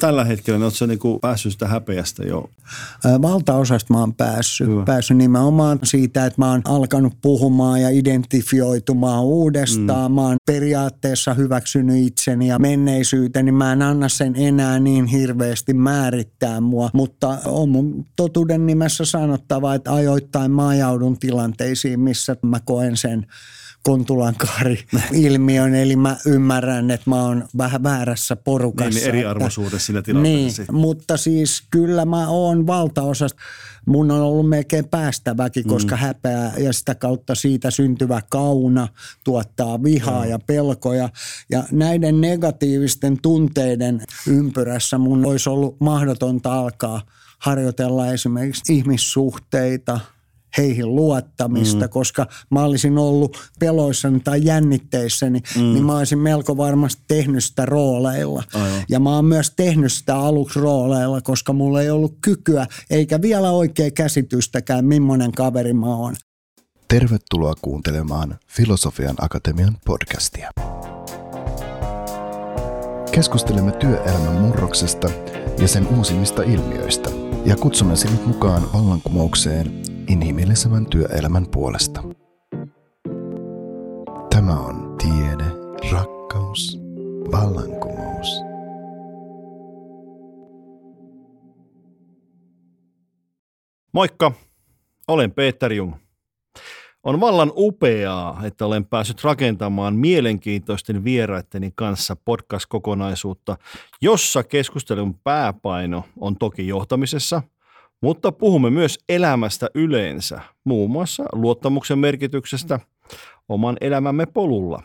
[0.00, 0.64] tällä hetkellä?
[0.64, 2.50] Oletko niinku päässyt sitä häpeästä jo?
[3.22, 4.68] Valtaosasta mä oon päässyt.
[4.68, 4.84] Hyvä.
[4.84, 10.10] Päässyt nimenomaan siitä, että mä oon alkanut puhumaan ja identifioitumaan uudestaan.
[10.10, 10.14] Mm.
[10.14, 13.52] Mä oon periaatteessa hyväksynyt itseni ja menneisyyteni.
[13.52, 19.74] Mä en anna sen enää niin hirveästi määrittää mua, mutta on mun totuuden nimessä sanottava,
[19.74, 23.26] että ajoittain mä ajaudun tilanteisiin, missä mä koen sen
[23.82, 28.90] Kontulankaari-ilmiön, eli mä ymmärrän, että mä oon vähän väärässä porukassa.
[28.90, 30.62] Niin, niin eriarvoisuudessa siinä tilanteessa.
[30.62, 33.40] Niin, mutta siis kyllä mä oon valtaosasta,
[33.86, 36.00] mun on ollut melkein päästäväkin, koska mm.
[36.00, 38.88] häpeä ja sitä kautta siitä syntyvä kauna
[39.24, 40.30] tuottaa vihaa mm.
[40.30, 41.08] ja pelkoja.
[41.50, 47.02] Ja näiden negatiivisten tunteiden ympyrässä mun olisi ollut mahdotonta alkaa
[47.38, 50.00] harjoitella esimerkiksi ihmissuhteita–
[50.58, 51.90] heihin luottamista, mm.
[51.90, 55.62] koska mä olisin ollut peloissani tai jännitteissäni, mm.
[55.62, 58.42] niin mä olisin melko varmasti tehnyt sitä rooleilla.
[58.54, 58.82] Aivan.
[58.88, 63.50] Ja mä oon myös tehnyt sitä aluksi rooleilla, koska mulla ei ollut kykyä eikä vielä
[63.50, 66.14] oikea käsitystäkään, millainen kaveri mä oon.
[66.88, 70.50] Tervetuloa kuuntelemaan Filosofian Akatemian podcastia.
[73.12, 75.10] Keskustelemme työelämän murroksesta
[75.58, 77.10] ja sen uusimmista ilmiöistä
[77.44, 82.02] ja kutsumme sinut mukaan vallankumoukseen inhimillisemmän työelämän puolesta.
[84.30, 85.44] Tämä on tiede,
[85.92, 86.78] rakkaus,
[87.32, 88.26] vallankumous.
[93.92, 94.32] Moikka,
[95.08, 95.94] olen Peter Jung.
[97.02, 103.56] On vallan upeaa, että olen päässyt rakentamaan mielenkiintoisten vieraitteni kanssa podcast-kokonaisuutta,
[104.02, 107.42] jossa keskustelun pääpaino on toki johtamisessa–
[108.00, 112.80] mutta puhumme myös elämästä yleensä, muun muassa luottamuksen merkityksestä
[113.48, 114.82] oman elämämme polulla.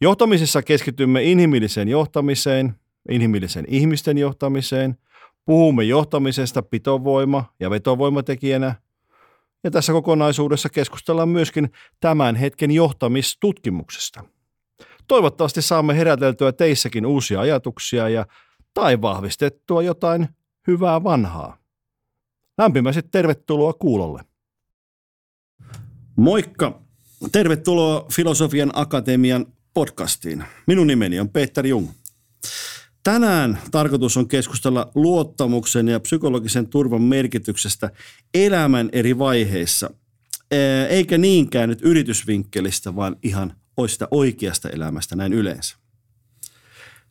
[0.00, 2.74] Johtamisessa keskitymme inhimilliseen johtamiseen,
[3.10, 4.96] inhimillisen ihmisten johtamiseen,
[5.46, 8.74] puhumme johtamisesta pitovoima- ja vetovoimatekijänä,
[9.64, 11.70] ja tässä kokonaisuudessa keskustellaan myöskin
[12.00, 14.24] tämän hetken johtamistutkimuksesta.
[15.08, 18.26] Toivottavasti saamme heräteltyä teissäkin uusia ajatuksia ja
[18.74, 20.28] tai vahvistettua jotain
[20.66, 21.59] hyvää vanhaa.
[22.60, 24.24] Lämpimästi tervetuloa kuulolle.
[26.16, 26.82] Moikka!
[27.32, 30.44] Tervetuloa Filosofian Akatemian podcastiin.
[30.66, 31.88] Minun nimeni on Peter Jung.
[33.02, 37.90] Tänään tarkoitus on keskustella luottamuksen ja psykologisen turvan merkityksestä
[38.34, 39.90] elämän eri vaiheissa,
[40.88, 43.52] eikä niinkään nyt yritysvinkkelistä, vaan ihan
[43.86, 45.76] sitä oikeasta elämästä näin yleensä.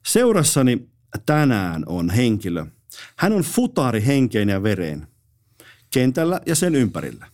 [0.06, 0.90] Seurassani
[1.26, 2.66] tänään on henkilö.
[3.16, 5.08] Hän on futaari henkeen ja vereen–
[5.92, 7.28] kentällä ja sen ympärillä.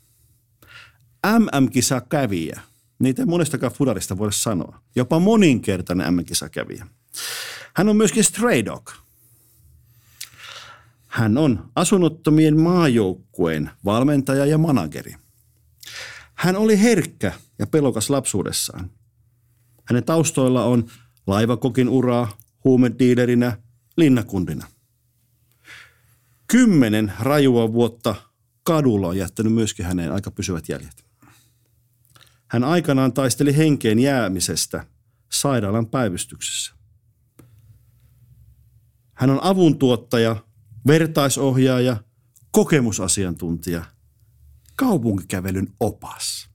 [1.40, 2.62] MM-kisa kävijä.
[3.00, 4.82] Niitä ei monestakaan fudarista voida sanoa.
[4.96, 6.88] Jopa moninkertainen MM-kisa kävijä.
[7.76, 8.92] Hän on myöskin stray dog.
[11.08, 15.16] Hän on asunnottomien maajoukkueen valmentaja ja manageri.
[16.34, 18.90] Hän oli herkkä ja pelokas lapsuudessaan.
[19.86, 20.90] Hänen taustoilla on
[21.28, 23.58] laivakokin uraa, huumediilerinä,
[23.98, 24.68] linnakundina.
[26.48, 28.16] Kymmenen rajua vuotta
[28.66, 31.06] kadulla on jättänyt myöskin häneen aika pysyvät jäljet.
[32.48, 34.86] Hän aikanaan taisteli henkeen jäämisestä
[35.32, 36.74] sairaalan päivystyksessä.
[39.14, 40.36] Hän on avuntuottaja,
[40.88, 41.98] vertaisohjaaja,
[42.52, 43.86] kokemusasiantuntija,
[44.76, 46.50] kaupunkikävelyn opas.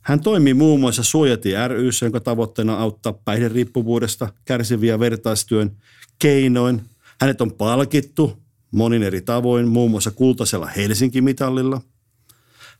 [0.00, 5.76] Hän toimii muun muassa Suojatie ry, jonka tavoitteena on auttaa päihderiippuvuudesta kärsiviä vertaistyön
[6.18, 6.90] keinoin.
[7.20, 11.80] Hänet on palkittu monin eri tavoin, muun muassa kultaisella Helsinki-mitallilla.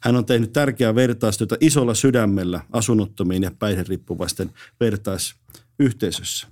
[0.00, 6.46] Hän on tehnyt tärkeää vertaistyötä isolla sydämellä asunnottomiin ja päihderiippuvaisten vertaisyhteisössä.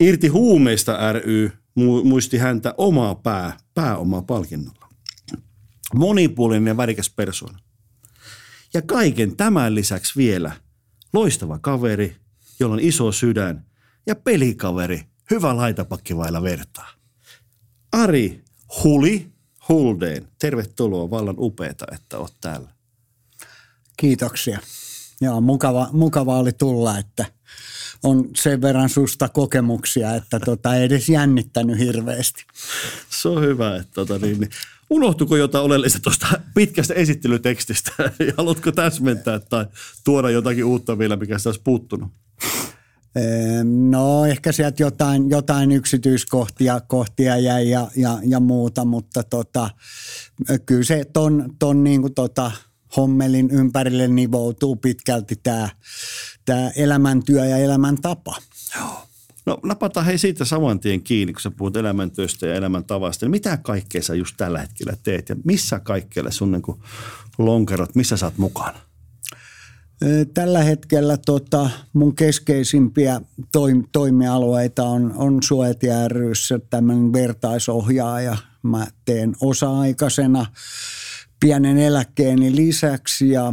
[0.00, 1.52] Irti huumeista ry
[2.04, 4.88] muisti häntä omaa pää, pääomaa palkinnolla.
[5.94, 7.58] Monipuolinen ja värikäs persoona.
[8.74, 10.52] Ja kaiken tämän lisäksi vielä
[11.12, 12.16] loistava kaveri,
[12.60, 13.66] jolla on iso sydän
[14.06, 17.01] ja pelikaveri, hyvä laitapakki vailla vertaa.
[17.92, 18.40] Ari
[18.84, 19.32] Huli
[19.68, 21.10] Huldeen, tervetuloa.
[21.10, 22.68] Vallan upeeta, että olet täällä.
[23.96, 24.58] Kiitoksia.
[25.20, 27.24] Joo, mukava, mukava oli tulla, että
[28.02, 32.44] on sen verran susta kokemuksia, että tota, ei edes jännittänyt hirveästi.
[33.10, 33.76] Se on hyvä.
[33.76, 34.50] Että tota, niin, niin.
[34.90, 37.92] Unohtuiko jotain oleellista tuosta pitkästä esittelytekstistä?
[38.36, 39.66] Haluatko täsmentää tai
[40.04, 42.10] tuoda jotakin uutta vielä, mikä olisi puuttunut?
[43.64, 49.70] No ehkä sieltä jotain, jotain yksityiskohtia kohtia jäi ja, ja, ja muuta, mutta tota,
[50.66, 52.50] kyllä se ton, ton niin kuin tota,
[52.96, 55.68] hommelin ympärille nivoutuu pitkälti tämä
[56.44, 58.36] tää elämäntyö ja elämäntapa.
[59.46, 63.26] No napataan hei siitä saman tien kiinni, kun sä puhut elämäntyöstä ja elämäntavasta.
[63.26, 66.62] Niin mitä kaikkea sä just tällä hetkellä teet ja missä kaikkea sun niin
[67.38, 68.91] lonkerot, missä sä oot mukana?
[70.34, 78.36] Tällä hetkellä tota, mun keskeisimpiä toim- toimialueita on, on Suojat ryssä tämmöinen vertaisohjaaja.
[78.62, 80.46] Mä teen osa-aikaisena
[81.40, 83.52] pienen eläkkeeni lisäksi ja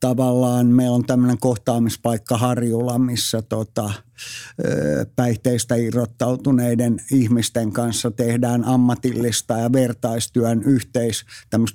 [0.00, 3.90] tavallaan meillä on tämmöinen kohtaamispaikka Harjulla, missä tota,
[5.16, 11.24] päihteistä irrottautuneiden ihmisten kanssa tehdään ammatillista ja vertaistyön yhteis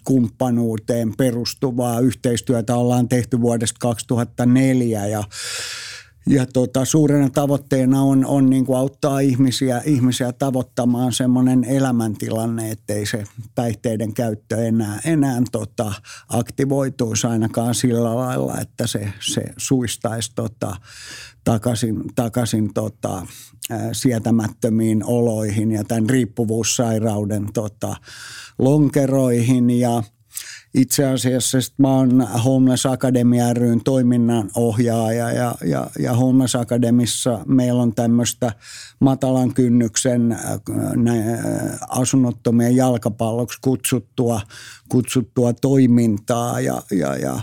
[0.04, 2.76] kumppanuuteen perustuvaa yhteistyötä.
[2.76, 5.24] Ollaan tehty vuodesta 2004 ja
[6.28, 13.06] ja tota, suurena tavoitteena on, on niin kuin auttaa ihmisiä, ihmisiä tavoittamaan semmoinen elämäntilanne, ettei
[13.06, 13.24] se
[13.56, 15.94] päihteiden käyttö enää, enää tota,
[16.30, 20.76] aktivoituisi ainakaan sillä lailla, että se, se suistaisi tota,
[21.44, 23.28] takaisin, takaisin tota,
[23.92, 27.96] sietämättömiin oloihin ja tämän riippuvuussairauden tota,
[28.60, 29.70] lonkeroihin.
[29.70, 30.04] Ja–
[30.78, 37.40] itse asiassa sit mä oon Homeless Academy ryn toiminnan ohjaaja ja, ja, ja Homeless Academissa
[37.46, 38.52] meillä on tämmöistä
[39.00, 44.42] matalan kynnyksen äh, äh, asunnottomien jalkapalloksi kutsuttua,
[44.90, 47.40] kutsuttua toimintaa ja, ja, ja,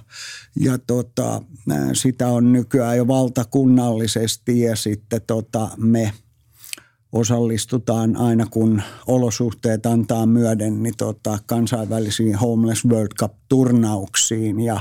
[0.60, 1.42] ja tota,
[1.72, 6.12] äh, sitä on nykyään jo valtakunnallisesti ja sitten tota, me–
[7.14, 14.80] osallistutaan aina kun olosuhteet antaa myöden niin tota, kansainvälisiin Homeless World Cup-turnauksiin ja,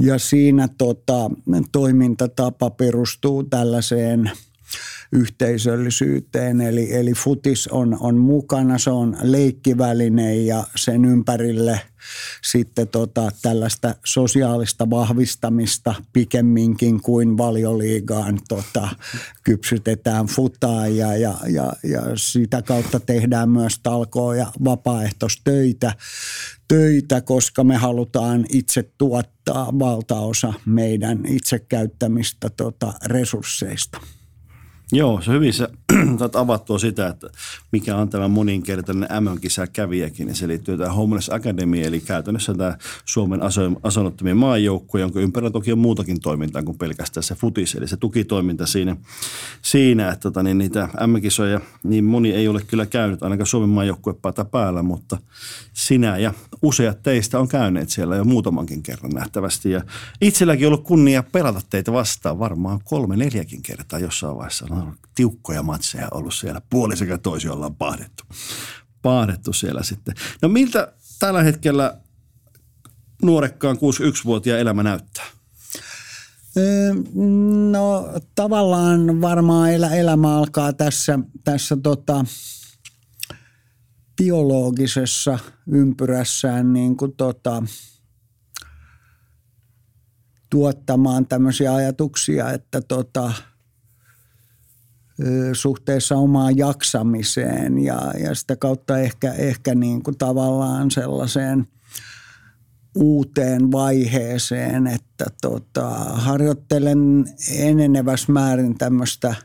[0.00, 1.30] ja siinä tota,
[1.72, 4.30] toimintatapa perustuu tällaiseen–
[5.12, 6.60] yhteisöllisyyteen.
[6.60, 11.80] Eli, eli futis on, on mukana, se on leikkiväline ja sen ympärille
[12.44, 18.88] sitten tota, tällaista sosiaalista vahvistamista pikemminkin kuin valioliigaan tota,
[19.42, 25.92] kypsytetään futaa ja, ja, ja, ja sitä kautta tehdään myös talkoa ja vapaaehtoistöitä,
[26.68, 34.00] töitä, koska me halutaan itse tuottaa valtaosa meidän itse käyttämistä tota, resursseista.
[34.92, 35.68] Joo, se hyvin sä
[36.18, 37.30] saat avattua sitä, että
[37.72, 40.34] mikä on tämä moninkertainen MM-kisa kävijäkin.
[40.34, 43.40] Se liittyy tähän Homeless Academy, eli käytännössä tämä Suomen
[43.82, 48.66] asunnottomien maajoukkue, jonka ympärillä toki on muutakin toimintaa kuin pelkästään se futis, eli se tukitoiminta
[48.66, 48.96] siinä,
[49.62, 54.14] siinä että tota, niin niitä MM-kisoja niin moni ei ole kyllä käynyt, ainakaan Suomen maajoukkue
[54.50, 55.18] päällä, mutta
[55.72, 59.70] sinä ja useat teistä on käyneet siellä jo muutamankin kerran nähtävästi.
[59.70, 59.82] Ja
[60.20, 64.66] itselläkin on ollut kunnia pelata teitä vastaan varmaan kolme, neljäkin kertaa jossain vaiheessa.
[64.76, 66.62] On tiukkoja matseja ollut siellä.
[66.70, 68.24] Puoli sekä toisi ollaan pahdettu.
[69.02, 70.14] Pahdettu siellä sitten.
[70.42, 72.00] No miltä tällä hetkellä
[73.22, 75.24] nuorekkaan 61-vuotiaan elämä näyttää?
[77.70, 82.24] No tavallaan varmaan elämä alkaa tässä, tässä tota,
[84.16, 87.62] biologisessa ympyrässään niin kuin tota,
[90.50, 93.32] tuottamaan tämmöisiä ajatuksia, että tota,
[95.52, 101.66] suhteessa omaan jaksamiseen ja, ja sitä kautta ehkä, ehkä niin kuin tavallaan sellaiseen
[102.94, 107.24] uuteen vaiheeseen, että tota, harjoittelen
[107.58, 109.34] enenevässä määrin tämmöistä–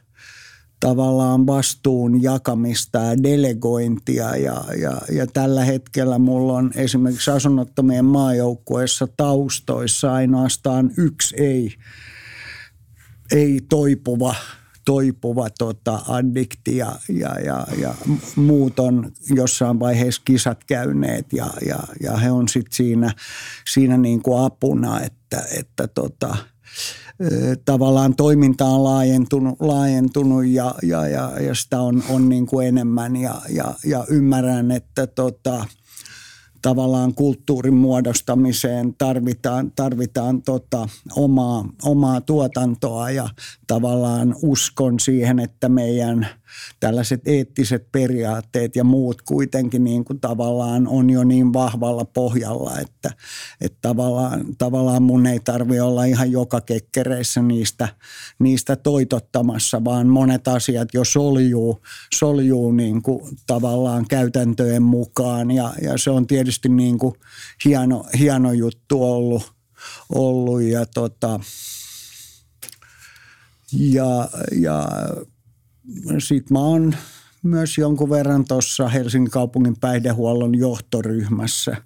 [0.81, 9.07] tavallaan vastuun jakamista ja delegointia ja, ja, ja tällä hetkellä mulla on esimerkiksi asunnottomien maajoukkueessa
[9.17, 11.73] taustoissa ainoastaan yksi ei,
[13.31, 14.35] ei toipuva
[14.85, 17.95] toipuva tota, addikti ja, ja, ja, ja
[18.35, 23.13] muut on jossain vaiheessa kisat käyneet ja, ja, ja he on sitten siinä,
[23.73, 26.37] siinä niin kuin apuna, että, että tota,
[27.65, 33.15] tavallaan toiminta on laajentunut, laajentunut ja, ja, ja, ja sitä on, on niin kuin enemmän
[33.15, 35.65] ja, ja, ja ymmärrän, että tota,
[36.61, 43.29] tavallaan kulttuurin muodostamiseen tarvitaan, tarvitaan tota omaa, omaa tuotantoa ja
[43.67, 46.27] tavallaan uskon siihen, että meidän–
[46.79, 53.11] tällaiset eettiset periaatteet ja muut kuitenkin niin kuin tavallaan on jo niin vahvalla pohjalla, että,
[53.61, 57.87] että tavallaan, tavallaan mun ei tarvi olla ihan joka kekkereissä niistä,
[58.39, 61.81] niistä toitottamassa, vaan monet asiat jo soljuu,
[62.15, 65.51] soljuu niin kuin tavallaan käytäntöjen mukaan.
[65.51, 67.15] Ja, ja se on tietysti niin kuin
[67.65, 69.53] hieno, hieno juttu ollut,
[70.09, 71.39] ollut ja tota,
[73.73, 74.87] ja, ja
[76.19, 76.95] sitten mä oon
[77.43, 81.77] myös jonkun verran tuossa Helsingin kaupungin päihdehuollon johtoryhmässä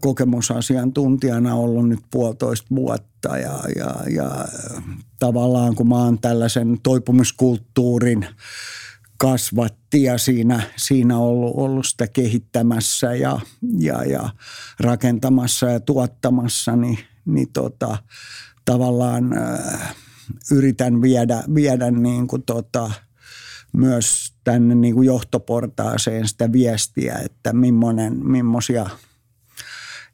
[0.00, 4.44] kokemusasiantuntijana ollut nyt puolitoista vuotta ja, ja, ja
[5.18, 8.26] tavallaan kun mä oon tällaisen toipumiskulttuurin
[9.18, 13.40] kasvatti ja siinä, siinä ollut, ollut sitä kehittämässä ja,
[13.78, 14.28] ja, ja
[14.80, 17.98] rakentamassa ja tuottamassa, niin, niin tota,
[18.64, 19.94] tavallaan äh,
[20.50, 22.90] yritän viedä, viedä niin kuin tota,
[23.72, 28.86] myös tänne niin kuin johtoportaaseen sitä viestiä, että millainen, millaisia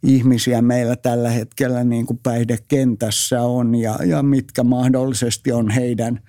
[0.03, 6.21] ihmisiä meillä tällä hetkellä niin kuin päihdekentässä on ja, ja mitkä mahdollisesti on heidän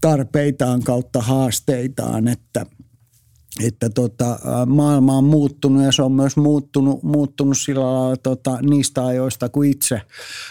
[0.00, 2.66] tarpeitaan kautta haasteitaan, että–
[3.62, 9.06] että tota, maailma on muuttunut ja se on myös muuttunut, muuttunut sillä lailla tota, niistä
[9.06, 10.00] ajoista, kun itse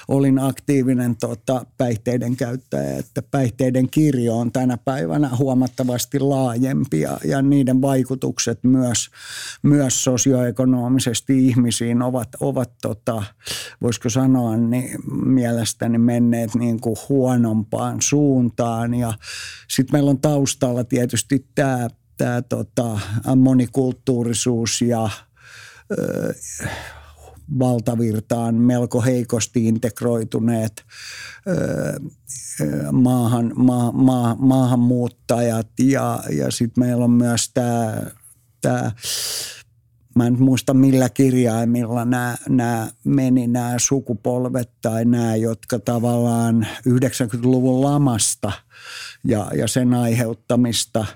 [0.07, 2.97] olin aktiivinen tota, päihteiden käyttäjä.
[2.97, 9.09] Että päihteiden kirjo on tänä päivänä huomattavasti laajempi ja, ja niiden vaikutukset myös,
[9.63, 13.23] myös sosioekonomisesti ihmisiin ovat, ovat tota,
[13.81, 18.93] voisiko sanoa, niin mielestäni menneet niin kuin huonompaan suuntaan.
[18.93, 19.13] Ja
[19.69, 22.99] sitten meillä on taustalla tietysti tämä tämä tota,
[23.35, 25.09] monikulttuurisuus ja
[25.91, 26.33] ö,
[27.59, 30.85] valtavirtaan melko heikosti integroituneet
[31.47, 31.99] ö,
[32.91, 35.67] maahan, ma, ma, maahanmuuttajat.
[35.79, 38.01] Ja, ja sitten meillä on myös tämä,
[38.61, 38.91] tämä
[40.15, 47.81] mä en muista millä kirjaimilla nämä, nämä meni nämä sukupolvet tai nämä, jotka tavallaan 90-luvun
[47.81, 48.51] lamasta
[49.23, 51.05] ja, ja sen aiheuttamista–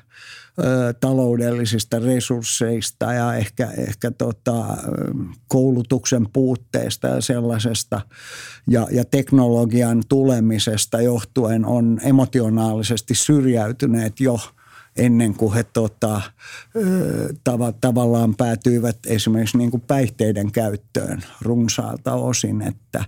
[0.99, 4.77] taloudellisista resursseista ja ehkä, ehkä tota,
[5.47, 8.01] koulutuksen puutteesta ja sellaisesta.
[8.67, 14.39] Ja, ja teknologian tulemisesta johtuen on emotionaalisesti syrjäytyneet jo–
[14.97, 16.21] ennen kuin he tota,
[17.49, 22.61] tav- tavallaan päätyivät esimerkiksi niin kuin päihteiden käyttöön runsaalta osin.
[22.61, 23.05] Että,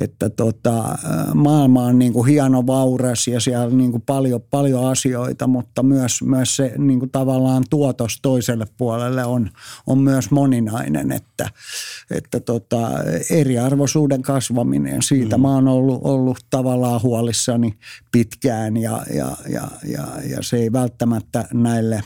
[0.00, 0.98] että tota,
[1.34, 5.82] maailma on niin kuin hieno vauras ja siellä on niin kuin paljon, paljon asioita, mutta
[5.82, 9.50] myös, myös se niin kuin tavallaan tuotos toiselle puolelle on,
[9.86, 11.50] on myös moninainen, että,
[12.10, 12.90] että tota,
[13.30, 15.42] eriarvoisuuden kasvaminen, siitä mm.
[15.42, 17.74] mä oon ollut, ollut tavallaan huolissani
[18.12, 21.09] pitkään ja, ja, ja, ja, ja se ei välttämättä
[21.52, 22.02] näille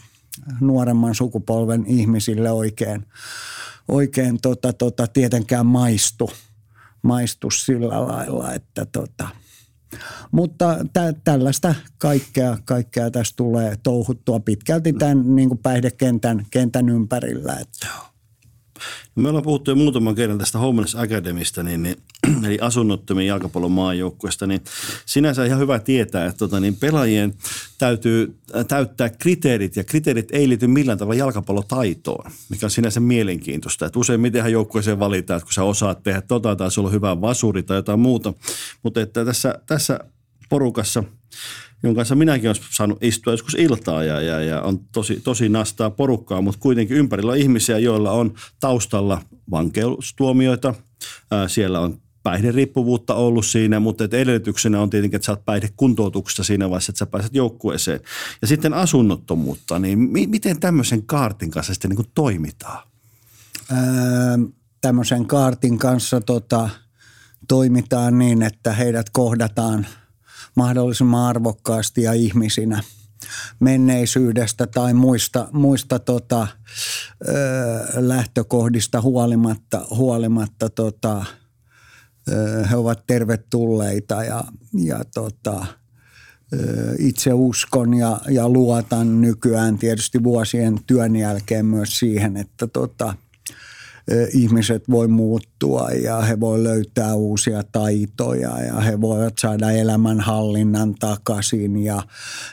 [0.61, 3.07] nuoremman sukupolven ihmisille oikein,
[3.89, 6.31] oikein tota, tota, tietenkään maistu,
[7.03, 9.29] maistu sillä lailla, että tota,
[10.33, 17.53] mutta tä, tällaista kaikkea, kaikkea tässä tulee touhuttua pitkälti tämän niin päihdekentän kentän ympärillä.
[17.53, 18.14] Että.
[19.15, 21.97] Me ollaan puhuttu jo muutaman kerran tästä Homeless Academista, niin, niin,
[22.47, 24.61] eli asunnottomien jalkapallon maajoukkueesta, niin
[25.07, 27.35] sinänsä ihan hyvä tietää, että tota, niin pelaajien
[27.79, 28.39] täytyy
[28.69, 33.87] täyttää kriteerit, ja kriteerit ei liity millään tavalla jalkapallotaitoon, mikä on sinänsä mielenkiintoista.
[33.87, 37.21] Että usein mitenhän joukkueeseen valitaan, että kun sä osaat tehdä tota tai sulla on hyvä
[37.21, 38.35] vasuri tai jotain muuta,
[38.83, 40.01] mutta että tässä, tässä
[40.49, 41.05] porukassa–
[41.85, 45.91] jonka kanssa minäkin olen saanut istua joskus iltaa ja, ja, ja on tosi, tosi nastaa
[45.91, 50.75] porukkaa, mutta kuitenkin ympärillä on ihmisiä, joilla on taustalla vankeustuomioita.
[51.31, 56.45] Ää, siellä on päihderiippuvuutta ollut siinä, mutta että edellytyksenä on tietenkin, että sä oot päihdekuntoutuksessa
[56.45, 58.01] siinä vaiheessa, että sä pääset joukkueeseen.
[58.43, 62.89] Ja sitten asunnottomuutta, niin mi- miten tämmöisen kaartin kanssa sitten niin toimitaan?
[63.73, 63.79] Öö,
[64.81, 66.69] tämmöisen kaartin kanssa tota,
[67.49, 69.87] toimitaan niin, että heidät kohdataan–
[70.57, 72.83] mahdollisimman arvokkaasti ja ihmisinä
[73.61, 76.47] menneisyydestä tai muista, muista tota,
[77.29, 77.35] ö,
[77.95, 81.25] lähtökohdista huolimatta, huolimatta tota,
[82.29, 84.45] ö, he ovat tervetulleita ja,
[84.85, 85.67] ja tota,
[86.53, 93.15] ö, itse uskon ja, ja luotan nykyään tietysti vuosien työn jälkeen myös siihen, että tota,
[94.33, 101.77] ihmiset voi muuttua ja he voi löytää uusia taitoja ja he voivat saada elämänhallinnan takaisin
[101.77, 102.03] ja,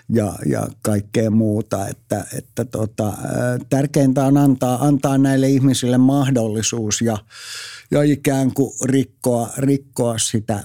[0.10, 1.88] ja, ja kaikkea muuta.
[1.88, 3.13] Että, että tota,
[3.70, 7.17] tärkeintä on antaa, antaa näille ihmisille mahdollisuus ja,
[7.91, 10.63] ja ikään kuin rikkoa, rikkoa sitä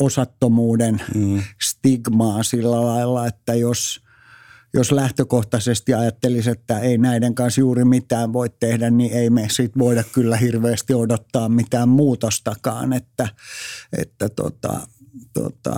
[0.00, 1.42] osattomuuden mm.
[1.62, 4.01] stigmaa sillä lailla, että jos–
[4.74, 9.78] jos lähtökohtaisesti ajattelisi, että ei näiden kanssa juuri mitään voi tehdä, niin ei me sit
[9.78, 12.92] voida kyllä hirveästi odottaa mitään muutostakaan.
[12.92, 13.28] Että,
[13.98, 14.80] että tota,
[15.32, 15.76] tota,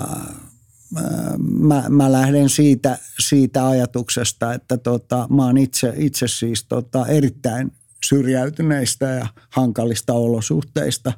[1.58, 7.72] mä, mä lähden siitä, siitä ajatuksesta, että tota, mä oon itse, itse siis tota, erittäin
[8.04, 11.12] syrjäytyneistä ja hankalista olosuhteista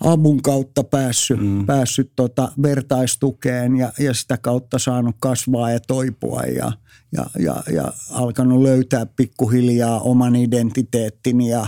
[0.00, 1.66] avun kautta päässyt, mm.
[1.66, 6.72] päässyt tota vertaistukeen ja, ja sitä kautta saanut kasvaa ja toipua ja,
[7.12, 11.66] ja, ja, ja alkanut löytää pikkuhiljaa oman identiteettini ja,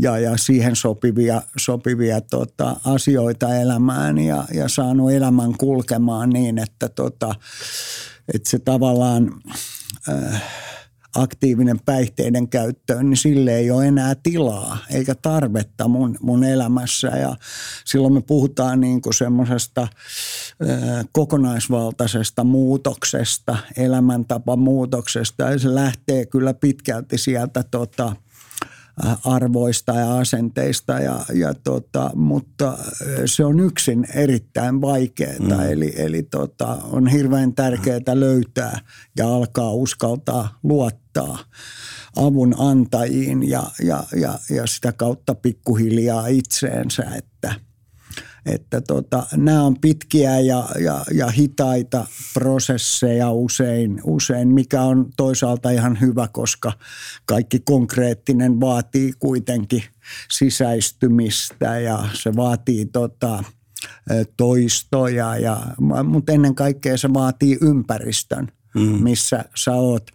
[0.00, 6.88] ja, ja siihen sopivia, sopivia tota, asioita elämään ja, ja saanut elämän kulkemaan niin, että,
[6.88, 7.34] tota,
[8.34, 9.30] että se tavallaan...
[10.08, 10.42] Äh,
[11.14, 17.08] aktiivinen päihteiden käyttöön, niin sille ei ole enää tilaa eikä tarvetta mun, mun elämässä.
[17.08, 17.36] Ja
[17.84, 19.88] silloin me puhutaan niin kuin semmoisesta
[21.12, 28.16] kokonaisvaltaisesta muutoksesta, elämäntapamuutoksesta ja se lähtee kyllä pitkälti sieltä tota,
[29.24, 32.78] arvoista ja asenteista, ja, ja tota, mutta
[33.24, 35.38] se on yksin erittäin vaikeaa.
[35.40, 35.70] Mm.
[35.70, 38.80] Eli, eli tota, on hirveän tärkeää löytää
[39.16, 41.38] ja alkaa uskaltaa luottaa
[42.16, 47.54] avun antajiin ja, ja, ja, ja sitä kautta pikkuhiljaa itseensä, että–
[48.46, 55.70] että tota, nämä on pitkiä ja, ja, ja hitaita prosesseja usein, usein, mikä on toisaalta
[55.70, 56.72] ihan hyvä, koska
[57.24, 59.82] kaikki konkreettinen vaatii kuitenkin
[60.30, 63.44] sisäistymistä ja se vaatii tota,
[64.36, 65.60] toistoja, ja,
[66.04, 69.02] mutta ennen kaikkea se vaatii ympäristön, mm.
[69.02, 70.06] missä sä oot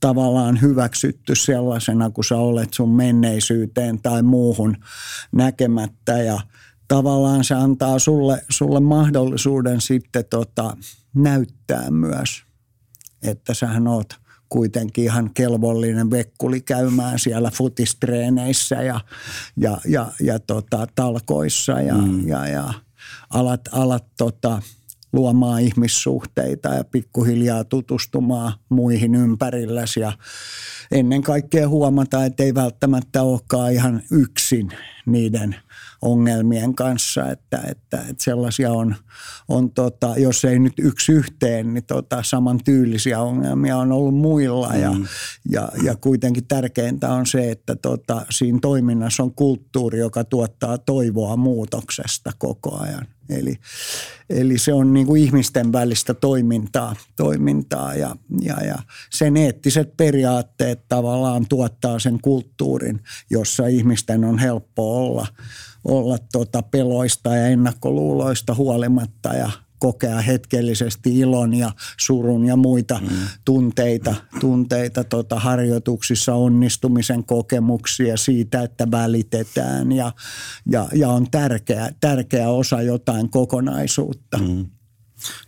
[0.00, 4.76] tavallaan hyväksytty sellaisena, kun sä olet sun menneisyyteen tai muuhun
[5.32, 6.40] näkemättä ja–
[6.92, 10.76] tavallaan se antaa sulle, sulle mahdollisuuden sitten tota,
[11.14, 12.42] näyttää myös,
[13.22, 14.16] että sähän oot
[14.48, 19.00] kuitenkin ihan kelvollinen vekkuli käymään siellä futistreeneissä ja,
[19.56, 22.28] ja, ja, ja tota, talkoissa ja, mm.
[22.28, 22.74] ja, ja
[23.30, 24.62] alat, alat tota,
[25.12, 30.12] luomaan ihmissuhteita ja pikkuhiljaa tutustumaan muihin ympärilläsi ja
[30.90, 34.70] ennen kaikkea huomata, että ei välttämättä olekaan ihan yksin
[35.06, 35.56] niiden–
[36.02, 38.94] ongelmien kanssa, että, että, että sellaisia on,
[39.48, 44.80] on tota, jos ei nyt yksi yhteen, niin tota, samantyylisiä ongelmia on ollut muilla mm.
[44.80, 44.92] ja,
[45.50, 51.36] ja, ja kuitenkin tärkeintä on se, että tota, siinä toiminnassa on kulttuuri, joka tuottaa toivoa
[51.36, 53.06] muutoksesta koko ajan.
[53.38, 53.58] Eli,
[54.30, 58.78] eli se on niin kuin ihmisten välistä toimintaa, toimintaa ja, ja, ja
[59.10, 65.26] sen eettiset periaatteet tavallaan tuottaa sen kulttuurin, jossa ihmisten on helppo olla–
[65.84, 69.50] olla tota peloista ja ennakkoluuloista huolimatta ja
[69.82, 73.08] kokea hetkellisesti ilon ja surun ja muita mm.
[73.44, 80.12] tunteita, tunteita tota harjoituksissa, onnistumisen kokemuksia siitä, että välitetään ja,
[80.70, 84.38] ja, ja on tärkeä, tärkeä osa jotain kokonaisuutta.
[84.38, 84.66] Mm.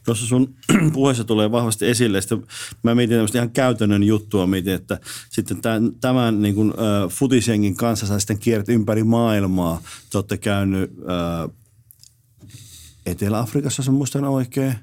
[0.04, 0.54] Tuossa sun
[0.94, 2.42] puheessa tulee vahvasti esille, sitten
[2.82, 7.76] mä mietin tämmöistä ihan käytännön juttua, mietin, että sitten tämän, tämän niin kuin, äh, futisengin
[7.76, 9.82] kanssa sä sitten kierrät ympäri maailmaa.
[10.10, 11.50] Te olette käynyt äh,
[13.06, 14.74] Etelä-Afrikassa, jos muistan oikein.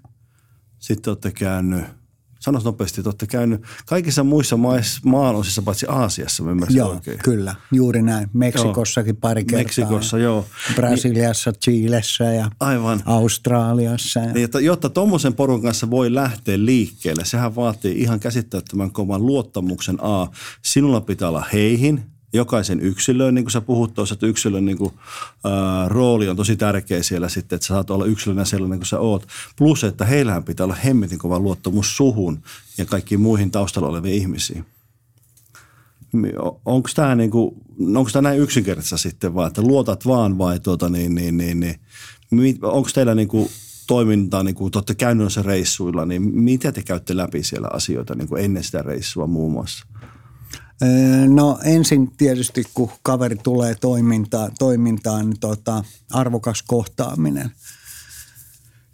[0.79, 1.83] Sitten olette käynyt–
[2.41, 7.19] Sanois nopeasti, että olette käynyt kaikissa muissa maissa, maanosissa paitsi Aasiassa, mä Joo, oikein.
[7.23, 8.29] kyllä, juuri näin.
[8.33, 9.63] Meksikossakin pari kertaa.
[9.63, 10.45] Meksikossa, joo.
[10.75, 13.01] Brasiliassa, Chiilessä ja Aivan.
[13.05, 14.19] Australiassa.
[14.19, 14.33] Ja.
[14.33, 19.97] Niin, että, jotta tuommoisen porun kanssa voi lähteä liikkeelle, sehän vaatii ihan käsittämättömän kovan luottamuksen
[20.01, 20.27] A.
[20.61, 24.93] Sinulla pitää olla heihin, jokaisen yksilön, niin kuin sä puhut tuossa, että yksilön niin kuin,
[25.43, 28.99] ää, rooli on tosi tärkeä siellä sitten, että sä saat olla yksilönä sellainen kuin sä
[28.99, 29.27] oot.
[29.57, 32.43] Plus, että heillähän pitää olla hemmetin kova luottamus suhun
[32.77, 34.65] ja kaikkiin muihin taustalla oleviin ihmisiin.
[36.65, 37.55] Onko tämä niin kuin,
[37.95, 41.79] onko tämä näin yksinkertaisesti sitten vaan, että luotat vaan vai tuota niin, niin, niin, niin
[42.61, 43.49] onko teillä niin kuin
[43.87, 48.43] toimintaa, niin kuin te olette reissuilla, niin mitä te käytte läpi siellä asioita niin kuin
[48.45, 49.85] ennen sitä reissua muun muassa?
[51.27, 57.51] No ensin tietysti, kun kaveri tulee toimintaan, toimintaan niin tota, arvokas kohtaaminen.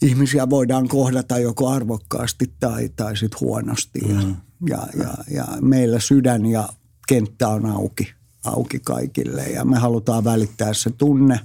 [0.02, 4.00] Ihmisiä voidaan kohdata joko arvokkaasti tai, tai sitten huonosti.
[4.00, 4.36] Mm.
[4.70, 6.70] Ja, ja, ja meillä sydän ja
[7.08, 8.17] kenttä on auki
[8.48, 11.40] auki kaikille ja me halutaan välittää se tunne,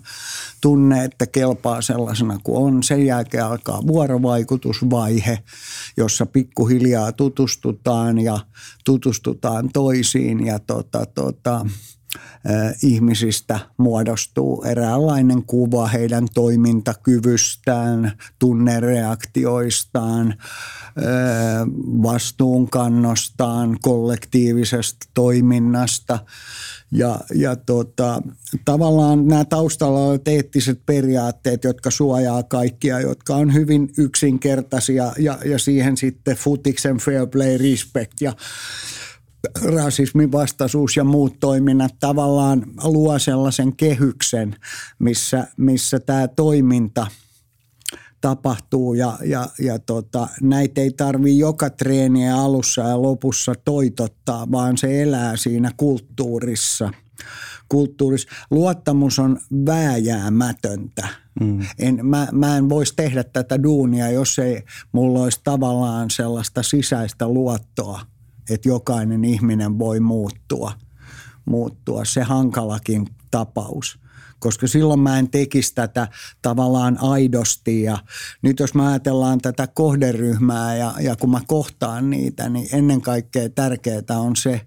[0.61, 2.83] tunne, että kelpaa sellaisena kuin on.
[2.83, 5.39] Sen jälkeen alkaa vuorovaikutusvaihe,
[5.97, 8.39] jossa pikkuhiljaa tutustutaan ja
[8.85, 11.67] tutustutaan toisiin ja tota, tota,
[12.83, 20.35] ihmisistä muodostuu eräänlainen kuva heidän toimintakyvystään, tunnereaktioistaan,
[22.03, 26.19] vastuunkannostaan, kollektiivisesta toiminnasta–
[26.93, 28.23] ja, ja tota,
[28.65, 35.59] tavallaan nämä taustalla olevat eettiset periaatteet, jotka suojaa kaikkia, jotka on hyvin yksinkertaisia ja, ja
[35.59, 38.33] siihen sitten futiksen fair play respect ja
[39.65, 44.57] rasismin vastaisuus ja muut toiminnat tavallaan luo sellaisen kehyksen,
[44.99, 47.07] missä, missä tämä toiminta
[48.23, 54.77] tapahtuu ja, ja, ja tota, näitä ei tarvi joka treeniä alussa ja lopussa toitottaa, vaan
[54.77, 56.91] se elää siinä kulttuurissa–
[57.73, 58.29] kulttuurissa.
[58.51, 61.09] Luottamus on vääjäämätöntä.
[61.41, 61.67] Mm.
[61.79, 67.29] En, mä, mä en voisi tehdä tätä duunia, jos ei mulla olisi tavallaan sellaista sisäistä
[67.29, 68.01] luottoa,
[68.51, 70.73] että jokainen ihminen voi muuttua.
[71.45, 72.05] muuttua.
[72.05, 74.02] Se hankalakin tapaus
[74.43, 76.09] koska silloin mä en tekisi tätä
[76.43, 77.83] tavallaan aidosti.
[77.83, 77.99] Ja
[78.43, 83.49] nyt jos mä ajatellaan tätä kohderyhmää ja, ja kun mä kohtaan niitä, niin ennen kaikkea
[83.49, 84.61] tärkeää on se,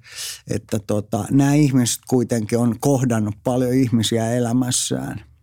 [0.49, 5.21] että tota, nämä ihmiset kuitenkin on kohdannut paljon ihmisiä elämässään–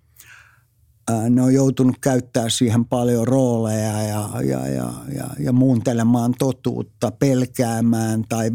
[1.31, 8.25] ne on joutunut käyttää siihen paljon rooleja ja, ja, ja, ja, ja muuntelemaan totuutta, pelkäämään
[8.29, 8.51] tai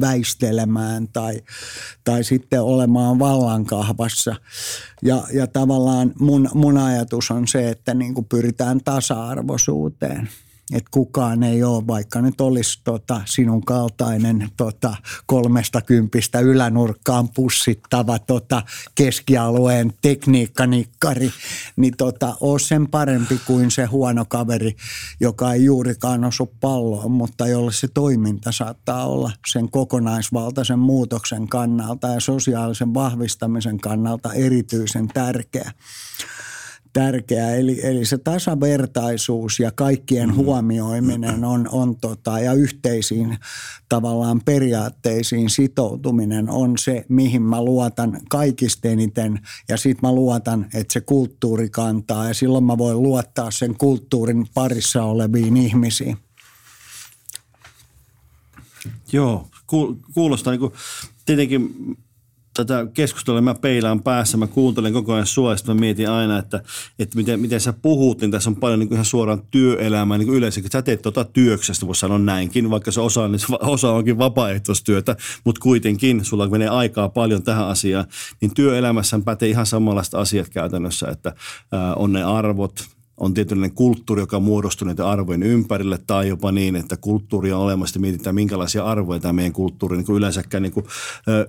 [0.00, 1.40] väistelemään tai,
[2.04, 4.34] tai sitten olemaan vallankahvassa.
[5.02, 10.28] Ja, ja tavallaan mun, mun ajatus on se, että niin kuin pyritään tasa-arvoisuuteen–
[10.72, 18.18] että kukaan ei ole, vaikka nyt olisi tota, sinun kaltainen tota, kolmesta kympistä ylänurkkaan pussittava
[18.18, 18.62] tota,
[18.94, 21.30] keskialueen tekniikkanikkari,
[21.76, 24.76] niin tota, ole sen parempi kuin se huono kaveri,
[25.20, 32.08] joka ei juurikaan osu palloon, mutta jolle se toiminta saattaa olla sen kokonaisvaltaisen muutoksen kannalta
[32.08, 35.72] ja sosiaalisen vahvistamisen kannalta erityisen tärkeä
[36.92, 37.54] tärkeää.
[37.54, 40.44] Eli, eli se tasavertaisuus ja kaikkien mm-hmm.
[40.44, 43.38] huomioiminen on, on tota, ja yhteisiin
[43.88, 49.40] tavallaan periaatteisiin sitoutuminen on se, mihin mä luotan kaikista eniten.
[49.68, 54.46] Ja sitten mä luotan, että se kulttuuri kantaa ja silloin mä voin luottaa sen kulttuurin
[54.54, 56.16] parissa oleviin ihmisiin.
[59.12, 59.48] Joo,
[60.14, 60.72] kuulostaa niin kuin,
[61.26, 61.74] tietenkin
[62.54, 63.40] tätä keskustelua.
[63.40, 66.62] Mä peilaan päässä, mä kuuntelen koko ajan sua, ja mä mietin aina, että,
[66.98, 70.28] että miten, miten sä puhut, niin tässä on paljon niin kuin ihan suoraan työelämää, niin
[70.28, 74.18] yleensä, että sä teet tota työksestä, voisi sanoa näinkin, vaikka se osa, niin osa onkin
[74.18, 78.04] vapaaehtoistyötä, mutta kuitenkin sulla menee aikaa paljon tähän asiaan,
[78.40, 81.34] niin työelämässä pätee ihan samanlaista asiat käytännössä, että
[81.72, 82.84] ää, on ne arvot,
[83.20, 87.96] on tietynlainen kulttuuri, joka muodostuu näiden arvojen ympärille, tai jopa niin, että kulttuuri on olemassa,
[87.96, 90.86] ja mietitään minkälaisia arvoja tämä meidän kulttuuri niin kuin yleensäkään niin kuin,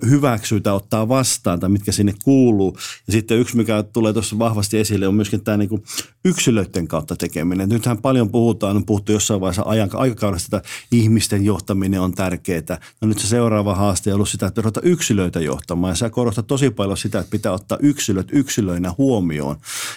[0.06, 2.76] hyväksyy tai ottaa vastaan, tai mitkä sinne kuuluu.
[3.06, 5.82] Ja sitten yksi, mikä tulee tuossa vahvasti esille, on myöskin tämä niin kuin
[6.24, 7.68] yksilöiden kautta tekeminen.
[7.68, 12.80] Nythän paljon puhutaan, on puhuttu jossain vaiheessa ajan, aikakaudesta, että ihmisten johtaminen on tärkeää.
[13.00, 16.46] No nyt se seuraava haaste on ollut sitä, että ruveta yksilöitä johtamaan, ja sä korostat
[16.46, 19.56] tosi paljon sitä, että pitää ottaa yksilöt yksilöinä huomioon,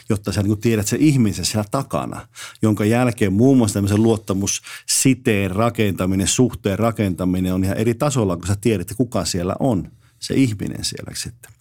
[0.10, 2.28] jotta sä niin kuin tiedät se ihmisen takana,
[2.62, 8.56] jonka jälkeen muun muassa tämmöisen luottamussiteen rakentaminen, suhteen rakentaminen on ihan eri tasolla, kun sä
[8.62, 11.52] tiedät, että kuka siellä on, se ihminen siellä sitten.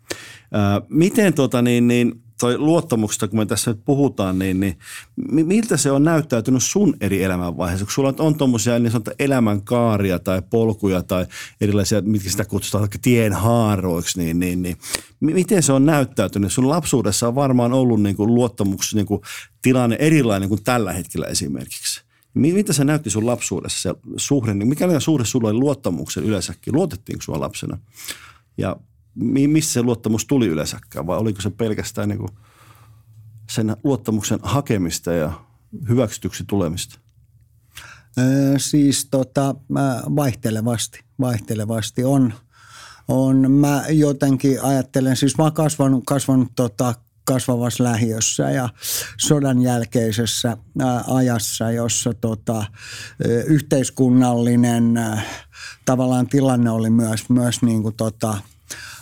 [0.88, 5.90] Miten tota niin, niin toi luottamuksesta, kun me tässä nyt puhutaan, niin, niin miltä se
[5.90, 7.84] on näyttäytynyt sun eri elämänvaiheissa?
[7.86, 11.26] Kun sulla on tuommoisia niin elämänkaaria tai polkuja tai
[11.60, 14.76] erilaisia, mitkä sitä kutsutaan tienhaaroiksi, niin, niin, niin
[15.20, 16.52] miten se on näyttäytynyt?
[16.52, 19.20] Sun lapsuudessa on varmaan ollut niin kuin luottamus niin kuin
[19.62, 22.02] tilanne erilainen kuin tällä hetkellä esimerkiksi.
[22.34, 24.54] Mitä se näytti sun lapsuudessa se suhde?
[24.54, 26.74] Mikä suhde sulla oli luottamuksen yleensäkin?
[26.74, 27.78] Luotettiinko sua lapsena?
[28.58, 28.76] Ja
[29.14, 32.30] missä se luottamus tuli yleensäkään vai oliko se pelkästään niin kuin
[33.50, 35.32] sen luottamuksen hakemista ja
[35.88, 36.98] hyväksytyksi tulemista?
[38.18, 39.54] Öö, siis tota,
[40.16, 42.34] vaihtelevasti, vaihtelevasti on,
[43.08, 43.50] on.
[43.50, 48.68] Mä jotenkin ajattelen, siis mä oon kasvanut, kasvanut tota, kasvavassa lähiössä ja
[49.20, 50.56] sodan jälkeisessä
[51.06, 52.64] ajassa, jossa tota,
[53.46, 55.00] yhteiskunnallinen
[55.84, 58.38] tavallaan tilanne oli myös, myös niin kuin tota,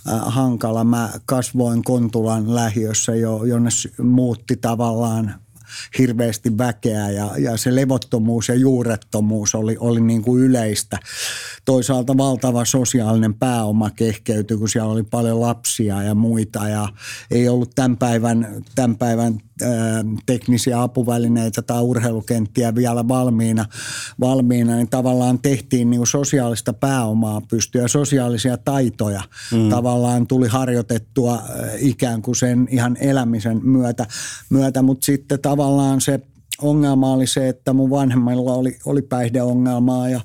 [0.04, 0.84] hankala.
[0.84, 3.70] Mä kasvoin Kontulan lähiössä, jo, jonne
[4.02, 5.34] muutti tavallaan
[5.98, 10.98] hirveästi väkeä ja, ja se levottomuus ja juurettomuus oli, oli niin kuin yleistä.
[11.64, 16.88] Toisaalta valtava sosiaalinen pääoma kehkeytyi, kun siellä oli paljon lapsia ja muita ja
[17.30, 19.38] ei ollut tämän päivän, tämän päivän
[20.27, 23.64] teknisiä apuvälineitä tai urheilukenttiä vielä valmiina,
[24.20, 29.22] valmiina niin tavallaan tehtiin niin sosiaalista pääomaa pystyä, sosiaalisia taitoja
[29.53, 29.68] mm.
[29.68, 31.42] tavallaan tuli harjoitettua
[31.79, 34.07] ikään kuin sen ihan elämisen myötä,
[34.51, 36.20] myötä mutta sitten tavallaan se
[36.62, 40.20] ongelma oli se, että mun vanhemmilla oli, oli päihdeongelmaa ja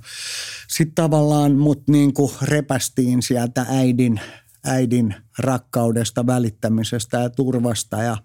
[0.68, 4.20] sitten tavallaan mut niin kuin repästiin sieltä äidin
[4.68, 8.04] äidin rakkaudesta, välittämisestä ja turvasta.
[8.04, 8.18] Ja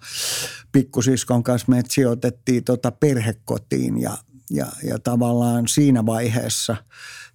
[0.72, 4.18] pikkusiskon kanssa me sijoitettiin tota perhekotiin ja,
[4.50, 6.76] ja, ja tavallaan siinä vaiheessa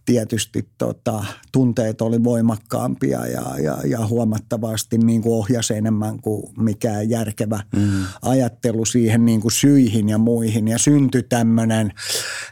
[0.07, 7.09] tietysti tota, tunteet oli voimakkaampia ja, ja, ja huomattavasti niin kuin ohjasi enemmän kuin mikään
[7.09, 8.05] järkevä mm.
[8.21, 10.67] ajattelu siihen niin kuin syihin ja muihin.
[10.67, 11.93] Ja syntyi tämmöinen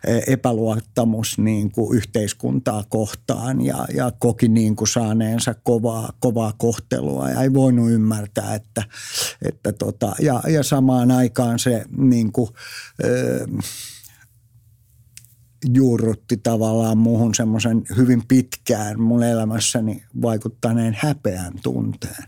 [0.03, 7.29] e, epäluottamus niin kuin yhteiskuntaa kohtaan ja, ja koki niin kuin saaneensa kovaa, kovaa kohtelua
[7.29, 8.83] ja ei voinut ymmärtää, että,
[9.41, 12.49] että tota, ja, ja samaan aikaan se niin kuin,
[13.03, 13.47] ö,
[15.73, 22.23] juurrutti tavallaan muuhun semmoisen hyvin pitkään mun elämässäni vaikuttaneen häpeän tunteen.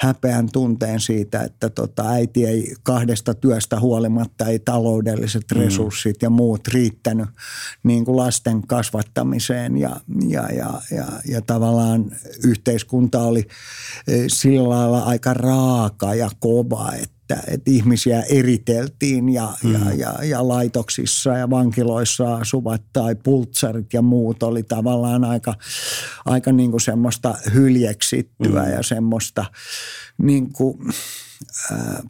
[0.00, 5.60] Häpeän tunteen siitä, että tota, äiti ei kahdesta työstä huolimatta, ei taloudelliset mm.
[5.60, 7.28] resurssit ja muut riittänyt
[7.82, 9.96] niin kuin lasten kasvattamiseen ja,
[10.28, 12.04] ja, ja, ja, ja tavallaan
[12.44, 13.46] yhteiskunta oli
[14.08, 19.72] eh, sillä lailla aika raaka ja kova, että että, että ihmisiä eriteltiin ja, mm.
[19.72, 25.54] ja, ja, ja laitoksissa ja vankiloissa asuvat tai pultsarit ja muut oli tavallaan aika,
[26.24, 28.72] aika niin kuin semmoista hyljeksittyä mm.
[28.72, 29.44] ja semmoista
[30.22, 30.78] niin kuin,
[31.72, 32.02] ää,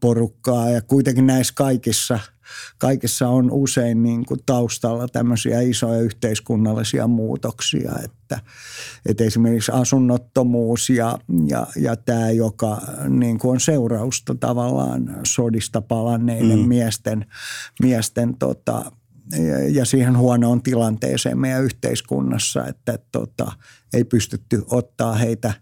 [0.00, 2.18] porukkaa ja kuitenkin näissä kaikissa–
[2.78, 8.40] kaikessa on usein niin kuin taustalla tämmöisiä isoja yhteiskunnallisia muutoksia, että,
[9.06, 16.58] että esimerkiksi asunnottomuus ja, ja, ja tämä, joka niin kuin on seurausta tavallaan sodista palanneiden
[16.58, 16.68] mm.
[16.68, 17.26] miesten,
[17.82, 18.92] miesten tota,
[19.70, 23.52] ja siihen huonoon tilanteeseen meidän yhteiskunnassa, että tota,
[23.92, 25.52] ei pystytty ottaa heitä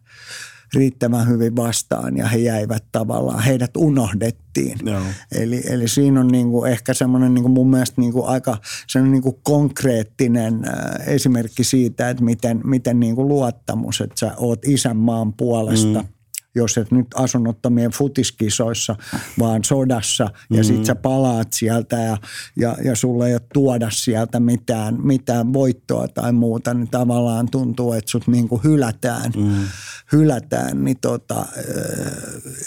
[0.74, 4.78] riittävän hyvin vastaan ja he jäivät tavallaan, heidät unohdettiin.
[4.84, 5.00] Joo.
[5.32, 8.58] Eli, eli siinä on niin kuin ehkä semmoinen niin kuin mun mielestä niin kuin aika
[8.94, 14.68] niin kuin konkreettinen äh, esimerkki siitä, että miten, miten niin kuin luottamus, että sä oot
[14.68, 16.08] isänmaan puolesta mm
[16.54, 18.96] jos et nyt asunnottomien futiskisoissa,
[19.38, 20.64] vaan sodassa ja mm-hmm.
[20.64, 22.16] sit sä palaat sieltä ja,
[22.56, 27.92] ja, ja sulle ei ole tuoda sieltä mitään, mitään voittoa tai muuta, niin tavallaan tuntuu,
[27.92, 29.64] että sut niinku hylätään, mm-hmm.
[30.12, 31.46] hylätään, niin tota,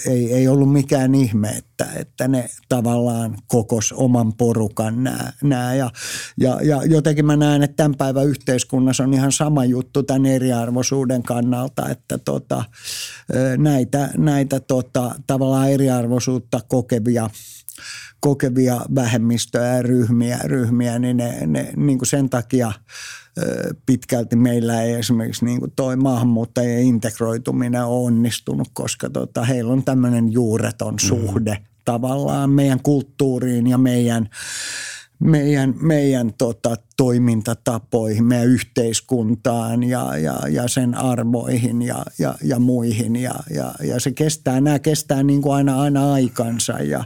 [0.07, 5.91] ei, ei ollut mikään ihme, että, että ne tavallaan kokos oman porukan nää, nää ja,
[6.37, 11.23] ja, ja jotenkin mä näen, että tämän päivän yhteiskunnassa on ihan sama juttu tämän eriarvoisuuden
[11.23, 12.63] kannalta, että tota,
[13.57, 17.29] näin näitä, näitä tota, tavallaan eriarvoisuutta kokevia
[18.19, 22.71] kokevia vähemmistöjä ja ryhmiä, ryhmiä niin, ne, ne, niin kuin sen takia
[23.85, 29.83] pitkälti meillä ei esimerkiksi niin kuin toi maahanmuuttajien integroituminen ole onnistunut, koska tota, heillä on
[29.83, 30.99] tämmöinen juureton mm.
[30.99, 31.65] suhde mm.
[31.85, 34.29] tavallaan meidän kulttuuriin ja meidän
[35.19, 43.15] meidän, meidän tota, toimintatapoihin, meidän yhteiskuntaan ja, ja, ja sen arvoihin ja, ja, ja muihin.
[43.15, 47.03] Ja, ja, ja se kestää, nämä kestää niin kuin aina, aina aikansa ja,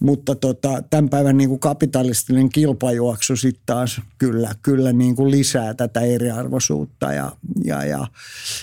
[0.00, 5.74] mutta tota, tämän päivän niin kuin kapitalistinen kilpajuoksu sitten taas kyllä, kyllä niin kuin lisää
[5.74, 7.32] tätä eriarvoisuutta ja,
[7.64, 8.06] ja, ja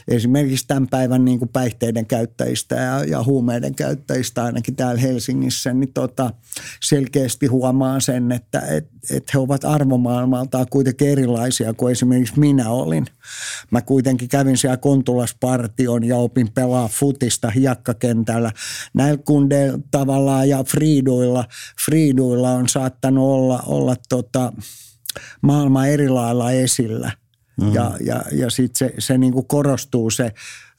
[0.08, 5.94] esimerkiksi tämän päivän niin kuin päihteiden käyttäjistä ja, ja huumeiden käyttäjistä ainakin täällä Helsingissä, niin
[5.94, 6.32] tota,
[6.84, 13.06] selkeästi huomaa sen, että et, et he ovat arvomaailmaltaan kuitenkin erilaisia kuin esimerkiksi minä olin.
[13.72, 18.52] Mä kuitenkin kävin siellä Kontulaspartion ja opin pelaa futista hiekkakentällä.
[18.94, 21.46] Näillä kundeilla tavallaan ja Friiduilla friiduilla,
[21.86, 24.54] friiduilla on saattanut olla, olla tota,
[25.42, 27.12] maailma eri lailla esillä.
[27.62, 27.74] Mm.
[27.74, 30.32] Ja, ja, ja sitten se, se niinku korostuu se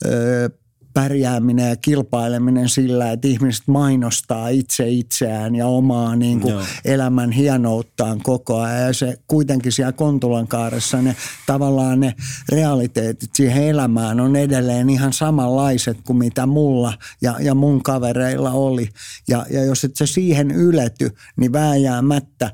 [0.05, 0.51] ö,
[0.97, 6.55] pärjääminen ja kilpaileminen sillä, että ihmiset mainostaa itse itseään ja omaa niin kuin
[6.85, 8.87] elämän hienouttaan koko ajan.
[8.87, 12.15] Ja se kuitenkin siellä Kontulan kaaressa ne tavallaan ne
[12.49, 18.89] realiteetit siihen elämään on edelleen ihan samanlaiset kuin mitä mulla ja, ja mun kavereilla oli.
[19.29, 22.51] Ja, ja jos et se siihen ylety, niin vääjäämättä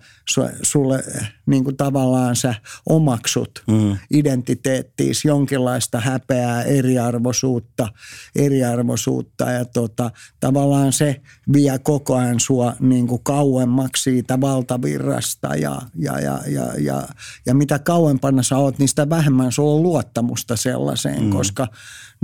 [0.62, 1.04] sulle
[1.46, 2.54] niin kuin tavallaan sä
[2.86, 3.96] omaksut mm.
[4.10, 7.88] identiteettiis jonkinlaista häpeää, eriarvoisuutta,
[8.36, 11.20] eriarvoisuutta ja tota, tavallaan se
[11.52, 17.08] vie koko ajan sua niin kuin kauemmaksi siitä valtavirrasta ja, ja, ja, ja, ja,
[17.46, 21.30] ja mitä kauempana sä oot, niin sitä vähemmän sulla on luottamusta sellaiseen, mm.
[21.30, 21.68] koska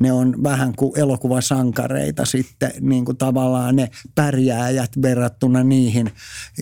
[0.01, 6.11] ne on vähän kuin elokuvasankareita sitten niin kuin tavallaan ne pärjääjät verrattuna niihin,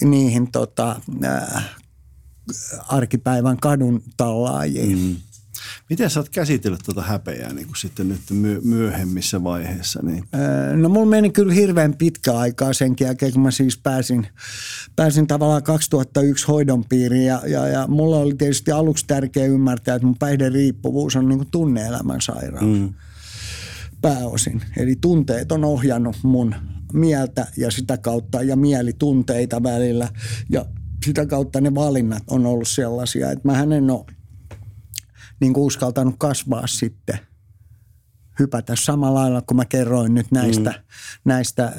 [0.04, 1.76] niihin tota, äh,
[2.88, 4.98] arkipäivän kadun tallaajiin.
[4.98, 5.16] Mm.
[5.90, 8.20] Miten sä oot käsitellyt tuota häpeää niin kuin sitten nyt
[8.64, 10.00] myöhemmissä vaiheissa?
[10.02, 10.24] Niin?
[10.74, 14.26] No mulla meni kyllä hirveän pitkä aikaa sen jälkeen, kun mä siis pääsin,
[14.96, 20.06] pääsin tavallaan 2001 hoidon piiriin ja, ja, ja mulla oli tietysti aluksi tärkeä ymmärtää, että
[20.06, 20.16] mun
[20.52, 22.78] riippuvuus on niin kuin tunne-elämän sairaus.
[22.78, 22.94] Mm.
[24.02, 24.62] Pääosin.
[24.76, 26.54] Eli tunteet on ohjannut mun
[26.92, 30.08] mieltä ja sitä kautta ja mielitunteita välillä
[30.50, 30.66] ja
[31.04, 34.04] sitä kautta ne valinnat on ollut sellaisia, että mä en ole
[35.40, 37.18] niin kuin uskaltanut kasvaa sitten–
[38.38, 40.76] hypätä samalla lailla, kun mä kerroin nyt näistä, mm.
[41.24, 41.72] näistä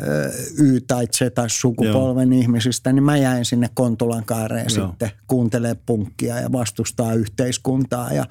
[0.57, 2.41] Y- tai Z-sukupolven Joo.
[2.41, 4.87] ihmisistä, niin mä jäin sinne Kontulan kaareen Joo.
[4.87, 8.25] sitten kuuntelee punkkia ja vastustaa yhteiskuntaa ja,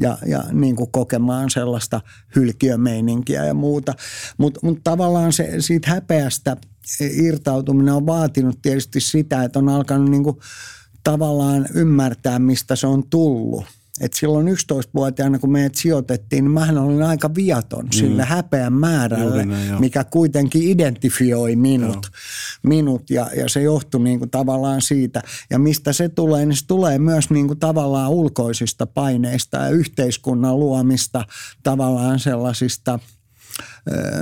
[0.00, 2.00] ja, ja niin kuin kokemaan sellaista
[2.36, 3.94] hylkiömeininkiä ja muuta.
[4.38, 6.56] Mutta mut tavallaan se, siitä häpeästä
[7.00, 10.36] irtautuminen on vaatinut tietysti sitä, että on alkanut niin kuin
[11.04, 13.64] tavallaan ymmärtää, mistä se on tullut–
[14.02, 17.92] et silloin 11-vuotiaana, kun meidät sijoitettiin, niin mähän olin aika viaton mm.
[17.92, 22.10] sille häpeän määrälle, näin, mikä kuitenkin identifioi minut,
[22.62, 25.22] minut ja, ja se johtui niin kuin tavallaan siitä.
[25.50, 30.60] Ja mistä se tulee, niin se tulee myös niin kuin tavallaan ulkoisista paineista ja yhteiskunnan
[30.60, 31.24] luomista
[31.62, 32.98] tavallaan sellaisista–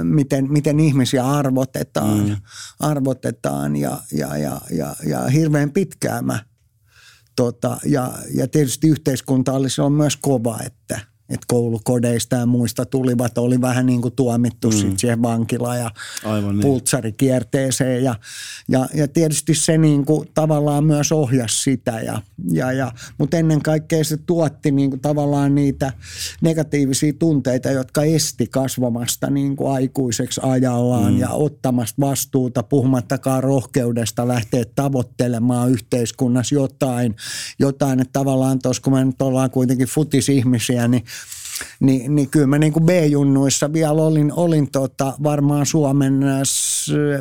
[0.03, 2.37] miten, miten ihmisiä arvotetaan, mm.
[2.81, 6.39] arvotetaan ja, ja, ja, ja, ja hirveän pitkään mä
[7.37, 13.39] tota, ja, ja tietysti yhteiskunta oli silloin myös kova, että että koulukodeista ja muista tulivat,
[13.39, 14.77] oli vähän niin kuin tuomittu mm.
[14.77, 15.91] sitten siihen vankilaan ja
[16.25, 16.63] Aivan niin.
[16.63, 18.05] pultsarikierteeseen.
[18.05, 18.15] Ja,
[18.69, 22.01] ja, ja tietysti se niin kuin tavallaan myös ohjasi sitä.
[22.01, 25.93] Ja, ja, ja, mutta ennen kaikkea se tuotti niin kuin tavallaan niitä
[26.41, 31.19] negatiivisia tunteita, jotka esti kasvamasta niin kuin aikuiseksi ajallaan mm.
[31.19, 37.17] ja ottamasta vastuuta, puhumattakaan rohkeudesta lähteä tavoittelemaan yhteiskunnassa jotain.
[37.59, 41.05] jotain että tavallaan tuossa, kun me nyt ollaan kuitenkin futisihmisiä, niin
[41.81, 46.21] niin, niin kyllä mä niin kuin B-junnuissa vielä olin, olin tota varmaan Suomen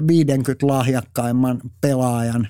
[0.08, 2.48] 50 lahjakkaimman pelaajan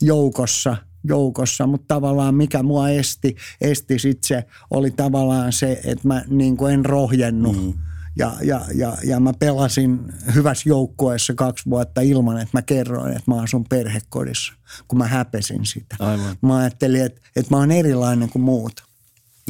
[0.00, 6.22] joukossa– joukossa, mutta tavallaan mikä mua esti, esti sit se oli tavallaan se, että mä
[6.28, 7.56] niin kuin en rohjennut.
[7.56, 7.72] Mm.
[8.16, 10.00] Ja, ja, ja, ja mä pelasin
[10.34, 14.52] hyvässä joukkueessa kaksi vuotta ilman, että mä kerroin, että mä asun perhekodissa,
[14.88, 15.96] kun mä häpesin sitä.
[15.98, 16.36] Aivan.
[16.42, 18.89] Mä ajattelin, että, että mä oon erilainen kuin muut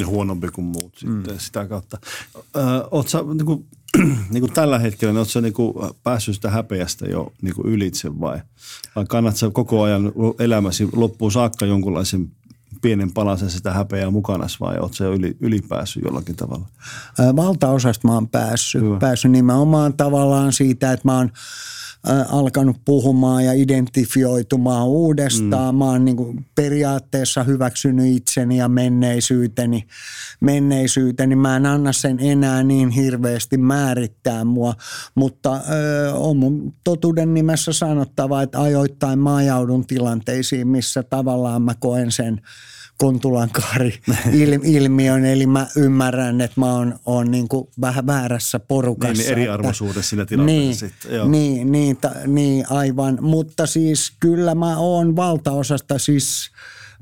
[0.06, 1.38] huonompi kuin muut sitten mm.
[1.38, 1.98] sitä kautta.
[2.90, 3.66] Oletko niin kuin,
[4.32, 8.20] niin kuin tällä hetkellä, niin oletko niin kuin päässyt sitä häpeästä jo niin kuin ylitse
[8.20, 8.40] vai,
[8.96, 12.30] vai kannatko koko ajan elämäsi loppuun saakka jonkunlaisen
[12.82, 16.66] pienen palasen sitä häpeää mukana vai oletko se yli, ylipäässyt jollakin tavalla?
[17.36, 21.30] Valtaosasta mä oon päässyt, päässyt nimenomaan tavallaan siitä, että mä oon
[22.28, 25.74] alkanut puhumaan ja identifioitumaan uudestaan.
[25.74, 25.78] Mm.
[25.78, 29.84] Mä oon niin kuin periaatteessa hyväksynyt itseni ja menneisyyteni.
[30.40, 31.36] menneisyyteni.
[31.36, 34.74] Mä en anna sen enää niin hirveästi määrittää mua,
[35.14, 41.74] mutta ö, on mun totuuden nimessä sanottava, että ajoittain mä ajaudun tilanteisiin, missä tavallaan mä
[41.80, 42.40] koen sen–
[43.00, 43.94] Kontulankaari
[44.62, 49.12] ilmiön, eli mä ymmärrän, että mä oon, oon niin kuin vähän väärässä porukassa.
[49.12, 51.16] Niin, niin eriarvoisuudessa siinä tilanteessa niin, sitten.
[51.16, 51.28] Joo.
[51.28, 53.18] Niin, niin, ta, niin, aivan.
[53.20, 56.50] Mutta siis kyllä mä oon valtaosasta siis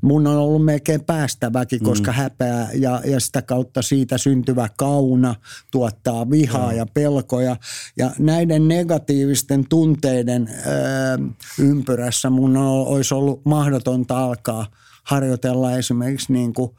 [0.01, 2.15] mun on ollut melkein päästäväkin, koska mm.
[2.15, 5.35] häpeä ja, ja sitä kautta siitä syntyvä kauna
[5.71, 6.77] tuottaa vihaa mm.
[6.77, 7.55] ja pelkoja.
[7.97, 10.71] Ja näiden negatiivisten tunteiden ö,
[11.59, 14.65] ympyrässä mun on, olisi ollut mahdotonta alkaa–
[15.03, 16.71] harjoitella esimerkiksi niin kuin,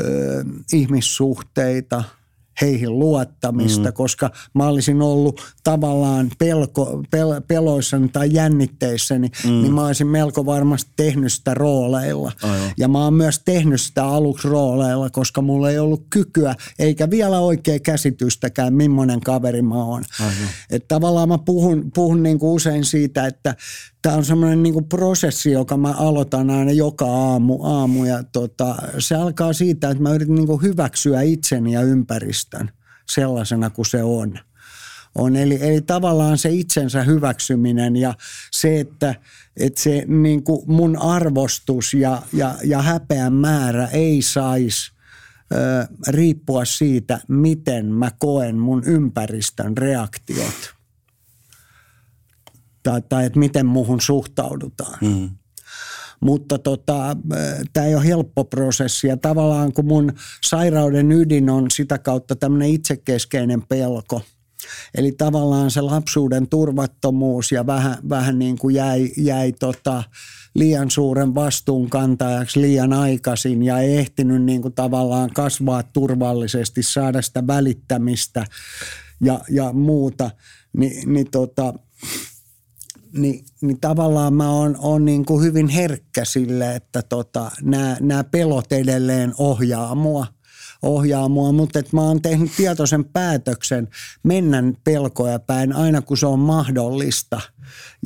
[0.00, 2.04] ö, ihmissuhteita–
[2.60, 3.92] heihin luottamista, mm.
[3.92, 9.50] koska mä olisin ollut tavallaan pelko, pel, peloissani tai jännitteissäni, mm.
[9.50, 12.32] niin mä olisin melko varmasti tehnyt sitä rooleilla.
[12.42, 12.70] Aivan.
[12.76, 17.38] Ja mä oon myös tehnyt sitä aluksi rooleilla, koska mulla ei ollut kykyä eikä vielä
[17.38, 20.04] oikea käsitystäkään, millainen kaveri mä oon.
[20.70, 23.56] Että tavallaan mä puhun, puhun niin kuin usein siitä, että
[24.04, 29.14] tämä on semmoinen niin prosessi, joka mä aloitan aina joka aamu, aamu ja tota, se
[29.14, 32.70] alkaa siitä, että mä yritän niin hyväksyä itseni ja ympäristön
[33.08, 34.38] sellaisena kuin se on.
[35.14, 38.14] on eli, eli tavallaan se itsensä hyväksyminen ja
[38.50, 39.14] se, että,
[39.56, 44.92] että se niin kuin mun arvostus ja, ja, ja häpeän määrä ei saisi
[46.08, 50.73] riippua siitä, miten mä koen mun ympäristön reaktiot
[52.84, 54.98] tai, tai että miten muuhun suhtaudutaan.
[55.00, 55.30] Mm.
[56.20, 57.16] Mutta tota,
[57.72, 60.12] tämä ei ole helppo prosessi ja tavallaan kun mun
[60.44, 64.20] sairauden ydin on sitä kautta tämmöinen itsekeskeinen pelko.
[64.94, 70.02] Eli tavallaan se lapsuuden turvattomuus ja vähän, vähän niin kuin jäi, jäi tota,
[70.54, 77.22] liian suuren vastuun kantajaksi liian aikaisin ja ei ehtinyt niin kuin tavallaan kasvaa turvallisesti, saada
[77.22, 78.44] sitä välittämistä
[79.20, 80.30] ja, ja muuta.
[80.76, 81.74] Ni, niin tota,
[83.16, 87.50] niin, niin tavallaan mä oon, oon niin kuin hyvin herkkä sille, että tota,
[88.00, 90.26] nämä pelot edelleen ohjaa mua,
[90.84, 93.88] ohjaa mua, mutta että mä oon tehnyt tietoisen päätöksen
[94.22, 97.40] mennä pelkoja päin aina kun se on mahdollista.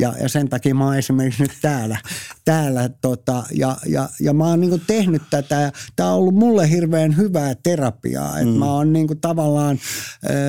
[0.01, 1.97] Ja, ja sen takia mä oon esimerkiksi nyt täällä.
[2.45, 5.73] täällä tota, ja, ja, ja mä oon niinku tehnyt tätä.
[5.97, 8.39] Tämä on ollut mulle hirveän hyvää terapiaa.
[8.39, 8.55] Et mm.
[8.55, 9.79] Mä oon niinku tavallaan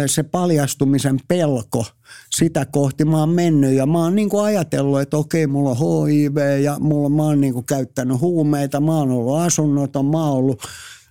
[0.05, 1.85] se paljastumisen pelko–
[2.35, 6.07] sitä kohti mä oon mennyt ja mä oon niin kuin ajatellut, että okei, mulla on
[6.07, 10.37] HIV ja mulla, mä oon niin kuin käyttänyt huumeita, mä oon ollut asunnoton, mä oon
[10.37, 10.63] ollut,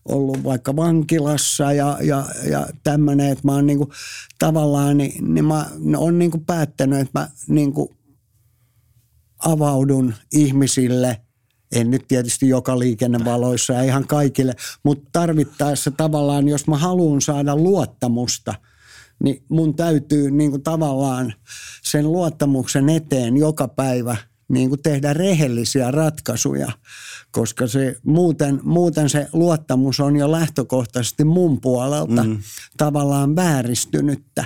[0.09, 3.91] ollut vaikka vankilassa ja, ja, ja tämmöinen, että mä oon niin kuin,
[4.39, 7.89] tavallaan, niin, niin mä oon niin kuin päättänyt, että mä niin kuin
[9.39, 11.21] avaudun ihmisille–
[11.73, 17.57] en nyt tietysti joka liikennevaloissa ja ihan kaikille, mutta tarvittaessa tavallaan, jos mä haluan saada
[17.57, 18.55] luottamusta–
[19.25, 21.35] niin mun täytyy niin kuin tavallaan
[21.83, 24.17] sen luottamuksen eteen joka päivä
[24.49, 26.73] niin kuin tehdä rehellisiä ratkaisuja,
[27.31, 32.39] koska se muuten, muuten se luottamus on jo lähtökohtaisesti mun puolelta mm.
[32.77, 34.45] tavallaan vääristynyttä.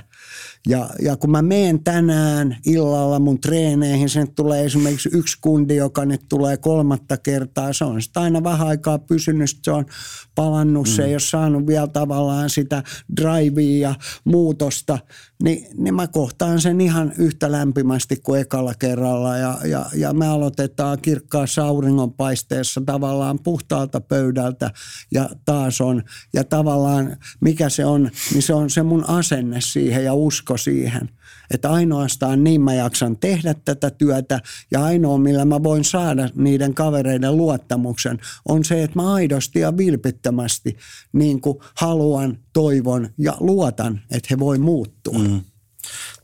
[0.69, 6.05] Ja, ja kun mä menen tänään illalla mun treeneihin, sen tulee esimerkiksi yksi kundi, joka
[6.05, 7.73] nyt tulee kolmatta kertaa.
[7.73, 9.87] Se on sitä aina vähän aikaa pysynyt, se on
[10.35, 10.93] palannut, mm.
[10.93, 12.83] se ei ole saanut vielä tavallaan sitä
[13.17, 13.95] drivea ja
[14.25, 14.99] muutosta.
[15.43, 19.37] Ni, niin mä kohtaan sen ihan yhtä lämpimästi kuin ekalla kerralla.
[19.37, 24.71] Ja, ja, ja me aloitetaan kirkkaassa auringonpaisteessa tavallaan puhtaalta pöydältä
[25.13, 26.03] ja taas on.
[26.35, 30.71] Ja tavallaan mikä se on, niin se on se mun asenne siihen ja usko usko
[30.71, 31.09] siihen,
[31.51, 34.41] että ainoastaan niin mä jaksan tehdä tätä työtä
[34.71, 39.77] ja ainoa millä mä voin saada niiden kavereiden luottamuksen on se, että mä aidosti ja
[39.77, 40.77] vilpittömästi
[41.13, 45.19] niin kuin haluan, toivon ja luotan, että he voi muuttua.
[45.19, 45.41] Mm.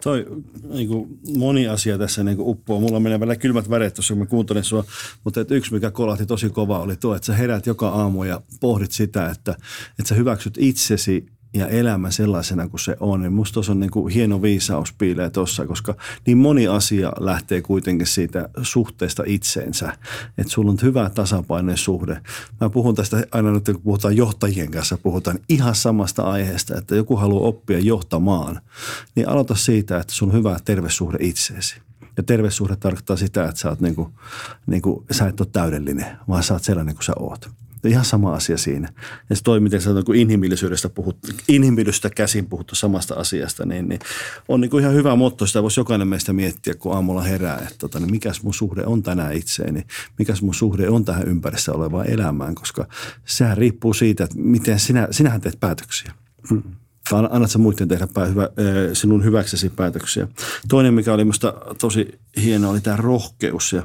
[0.02, 0.26] Toi
[0.68, 2.80] niin kuin moni asia tässä niin kuin uppoo.
[2.80, 4.84] Mulla menee välillä kylmät väreet tuossa, kun mä kuuntelin sua.
[5.24, 8.40] Mutta et yksi, mikä kolahti tosi kova, oli tuo, että sä herät joka aamu ja
[8.60, 9.52] pohdit sitä, että,
[9.98, 13.22] että sä hyväksyt itsesi ja elämä sellaisena kuin se on.
[13.22, 15.94] Niin musta on niin kuin hieno viisaus piilee tuossa, koska
[16.26, 19.92] niin moni asia lähtee kuitenkin siitä suhteesta itseensä.
[20.38, 22.20] Että sulla on hyvä tasapainoinen suhde.
[22.60, 27.16] Mä puhun tästä aina nyt, kun puhutaan johtajien kanssa, puhutaan ihan samasta aiheesta, että joku
[27.16, 28.60] haluaa oppia johtamaan.
[29.14, 31.76] Niin aloita siitä, että sulla on hyvä terveyssuhde itseesi.
[32.16, 34.12] Ja terveyssuhde tarkoittaa sitä, että sä, oot niinku,
[34.66, 37.50] niinku, sä et ole täydellinen, vaan sä oot sellainen kuin sä oot.
[37.84, 38.88] Ihan sama asia siinä.
[39.30, 44.00] Ja se toi, miten sä kun inhimillisyydestä puhuttu, inhimillisyydestä käsin puhuttu samasta asiasta, niin, niin
[44.48, 45.46] on niin kuin ihan hyvä motto.
[45.46, 49.02] Sitä voisi jokainen meistä miettiä, kun aamulla herää, että tota, niin mikäs mun suhde on
[49.02, 49.86] tänään itseeni,
[50.18, 52.86] mikäs mun suhde on tähän ympärissä olevaan elämään, koska
[53.24, 56.12] sehän riippuu siitä, että miten sinä, sinähän teet päätöksiä.
[56.50, 56.62] Hmm
[57.12, 58.48] annat sä muiden tehdä hyvä,
[58.92, 60.28] sinun hyväksesi päätöksiä.
[60.68, 63.72] Toinen, mikä oli minusta tosi hieno, oli tämä rohkeus.
[63.72, 63.82] Ja,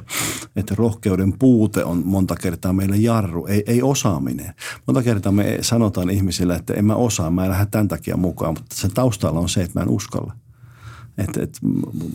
[0.56, 4.54] että rohkeuden puute on monta kertaa meille jarru, ei, ei osaaminen.
[4.86, 8.54] Monta kertaa me sanotaan ihmisille, että en mä osaa, mä en lähde tämän takia mukaan,
[8.54, 10.32] mutta sen taustalla on se, että mä en uskalla.
[11.18, 11.58] Että, että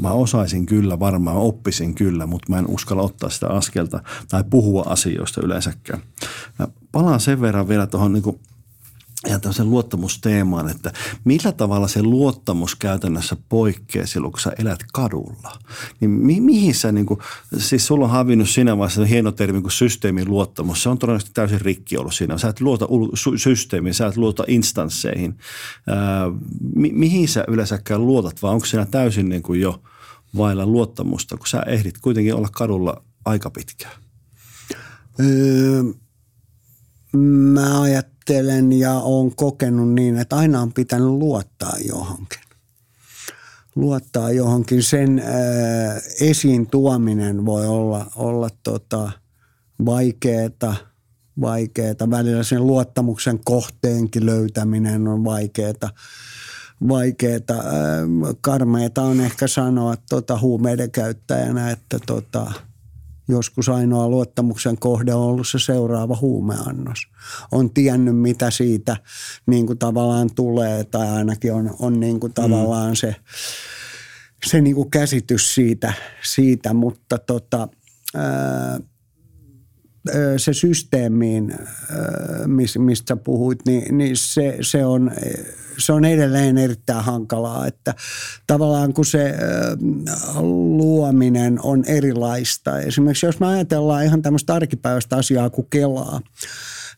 [0.02, 4.84] mä osaisin kyllä, varmaan oppisin kyllä, mutta mä en uskalla ottaa sitä askelta tai puhua
[4.88, 6.02] asioista yleensäkään.
[6.60, 8.40] Mä palaan sen verran vielä tuohon niin
[9.28, 10.94] ja tämmöisen luottamusteemaan, että
[11.24, 15.60] millä tavalla se luottamus käytännössä poikkeaa silloin, kun sä elät kadulla.
[16.00, 17.20] Niin mi- mihin sä, niin kuin,
[17.58, 20.84] siis sulla on havinnut siinä vaiheessa hieno termi kuin systeemin luottamus.
[20.84, 22.38] Se on todennäköisesti täysin rikki ollut siinä.
[22.38, 22.88] Sä et luota
[23.36, 25.38] systeemiin, sä et luota instansseihin.
[25.88, 26.26] Ää,
[26.76, 29.82] mi- mihin sä yleensäkään luotat, vai onko siinä täysin niin kuin jo
[30.38, 33.94] vailla luottamusta, kun sä ehdit kuitenkin olla kadulla aika pitkään?
[35.20, 35.84] Öö,
[37.18, 42.40] mä ajattelen ajattelen ja olen kokenut niin, että aina on pitänyt luottaa johonkin.
[43.76, 44.84] Luottaa johonkin.
[44.84, 49.12] Sen ää, äh, esiin tuominen voi olla, olla tota,
[49.86, 50.76] vaikeeta,
[51.42, 52.10] vaikeeta.
[52.10, 55.90] Välillä sen luottamuksen kohteenkin löytäminen on vaikeeta
[56.90, 57.54] vaikeeta.
[57.54, 57.64] Äh,
[58.42, 62.52] karmeita on ehkä sanoa tota huumeiden käyttäjänä, että tota,
[63.30, 67.00] joskus ainoa luottamuksen kohde on ollut se seuraava huumeannos.
[67.52, 68.98] On tiennyt, mitä siitä
[69.46, 72.96] niin kuin tavallaan tulee, tai ainakin on, on niin kuin tavallaan mm.
[72.96, 73.16] se,
[74.46, 77.68] se niin kuin käsitys siitä, siitä mutta tota,
[78.16, 78.80] ää,
[80.38, 81.56] se systeemiin,
[82.78, 85.12] mistä puhuit, niin, niin se, se, on,
[85.78, 87.96] se on edelleen erittäin hankalaa, että
[88.48, 89.34] tavallaan kun se
[90.78, 92.80] luominen on erilaista.
[92.80, 96.22] Esimerkiksi jos me ajatellaan ihan tämmöistä arkipäiväistä asiaa kuin Kelaa,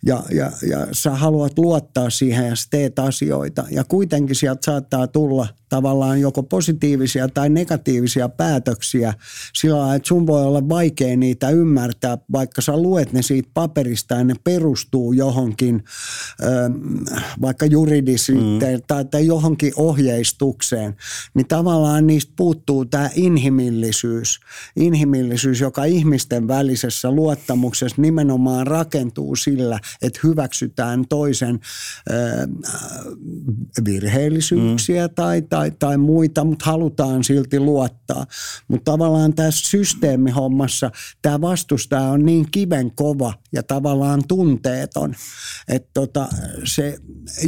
[0.05, 3.65] ja, ja, ja sä haluat luottaa siihen ja sä teet asioita.
[3.71, 9.13] Ja kuitenkin sieltä saattaa tulla tavallaan joko positiivisia tai negatiivisia päätöksiä
[9.53, 14.15] sillä lailla, että sun voi olla vaikea niitä ymmärtää, vaikka sä luet ne siitä paperista
[14.15, 15.83] ja ne perustuu johonkin
[17.41, 18.83] vaikka juridisyyteen mm.
[18.87, 20.95] tai, tai johonkin ohjeistukseen,
[21.33, 24.39] niin tavallaan niistä puuttuu tämä inhimillisyys.
[24.75, 31.59] Inhimillisyys, joka ihmisten välisessä luottamuksessa nimenomaan rakentuu sillä, että hyväksytään toisen
[33.85, 35.13] virheellisyyksiä mm.
[35.15, 38.25] tai, tai, tai muita, mutta halutaan silti luottaa.
[38.67, 40.91] Mutta tavallaan tässä systeemihommassa
[41.21, 45.15] tämä vastustaja on niin kiven kova ja tavallaan tunteeton,
[45.67, 46.27] että tota,
[46.63, 46.97] se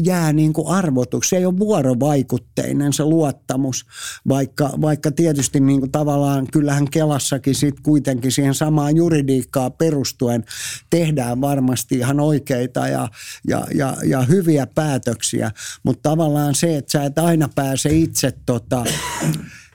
[0.03, 1.29] jää niin kuin arvotuksi.
[1.29, 3.85] Se ei ole vuorovaikutteinen se luottamus,
[4.27, 10.43] vaikka, vaikka tietysti niin kuin tavallaan kyllähän Kelassakin sit kuitenkin siihen samaan juridiikkaan perustuen
[10.89, 13.07] tehdään varmasti ihan oikeita ja,
[13.47, 15.51] ja, ja, ja hyviä päätöksiä,
[15.83, 18.83] mutta tavallaan se, että sä et aina pääse itse tota,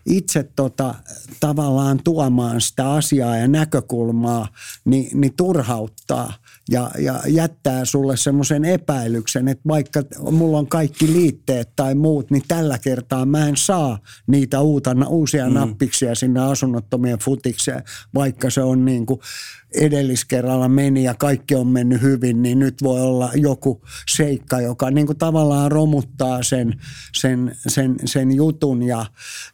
[0.07, 0.95] itse tota,
[1.41, 4.49] tavallaan tuomaan sitä asiaa ja näkökulmaa,
[4.85, 6.33] niin, niin turhauttaa
[6.71, 12.43] ja, ja jättää sulle semmoisen epäilyksen, että vaikka mulla on kaikki liitteet tai muut, niin
[12.49, 15.55] tällä kertaa mä en saa niitä uutana, uusia mm.
[15.55, 17.83] nappiksia sinne asunnottomien futikseen,
[18.15, 19.21] vaikka se on niin kuin
[19.75, 23.83] edelliskerralla meni ja kaikki on mennyt hyvin, niin nyt voi olla joku
[24.17, 26.81] seikka, joka niin kuin tavallaan romuttaa sen,
[27.19, 29.07] sen, sen, sen jutun ja,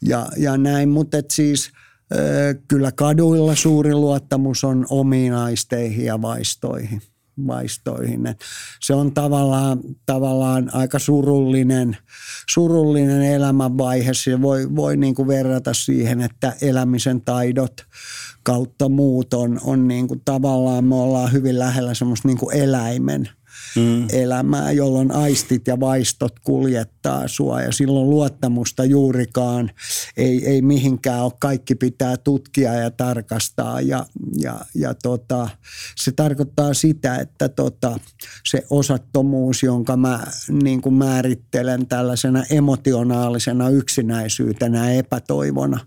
[0.03, 0.89] ja, ja näin.
[0.89, 1.71] Mutta siis
[2.69, 7.03] kyllä kaduilla suuri luottamus on ominaisteihin ja vaistoihin
[7.47, 8.21] vaistoihin.
[8.81, 11.97] Se on tavallaan, tavallaan aika surullinen,
[12.51, 14.15] surullinen elämänvaihe.
[14.15, 17.87] Se voi, voi niin kuin verrata siihen, että elämisen taidot
[18.45, 23.28] kautta muut on, on niin kuin tavallaan, me ollaan hyvin lähellä semmoista niin kuin eläimen–
[23.76, 24.07] mm.
[24.12, 29.70] elämää, jolloin aistit ja vaistot kuljettaa sua ja silloin luottamusta juurikaan
[30.16, 31.32] ei, ei mihinkään ole.
[31.38, 34.07] Kaikki pitää tutkia ja tarkastaa ja,
[34.40, 35.49] ja, ja tota,
[35.97, 38.01] se tarkoittaa sitä, että tota,
[38.47, 40.20] se osattomuus, jonka mä
[40.62, 45.80] niin kuin määrittelen tällaisena emotionaalisena yksinäisyytenä ja epätoivona,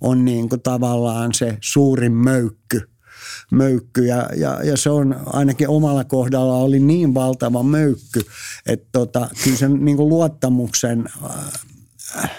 [0.00, 2.80] on niin kuin tavallaan se suurin möykky–
[3.50, 4.06] möykky.
[4.06, 8.20] Ja, ja, ja se on ainakin omalla kohdalla oli niin valtava möykky,
[8.66, 11.04] että tota, kyllä sen niin kuin luottamuksen
[12.16, 12.30] äh,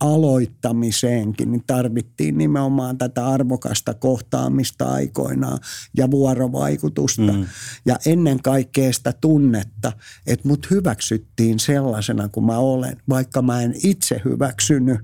[0.00, 5.58] aloittamiseenkin niin tarvittiin nimenomaan tätä arvokasta kohtaamista aikoinaan
[5.96, 7.32] ja vuorovaikutusta.
[7.32, 7.46] Mm.
[7.86, 9.92] Ja ennen kaikkea sitä tunnetta,
[10.26, 15.00] että mut hyväksyttiin sellaisena kuin mä olen, vaikka mä en itse hyväksynyt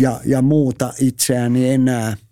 [0.00, 2.16] ja, ja muuta itseäni enää–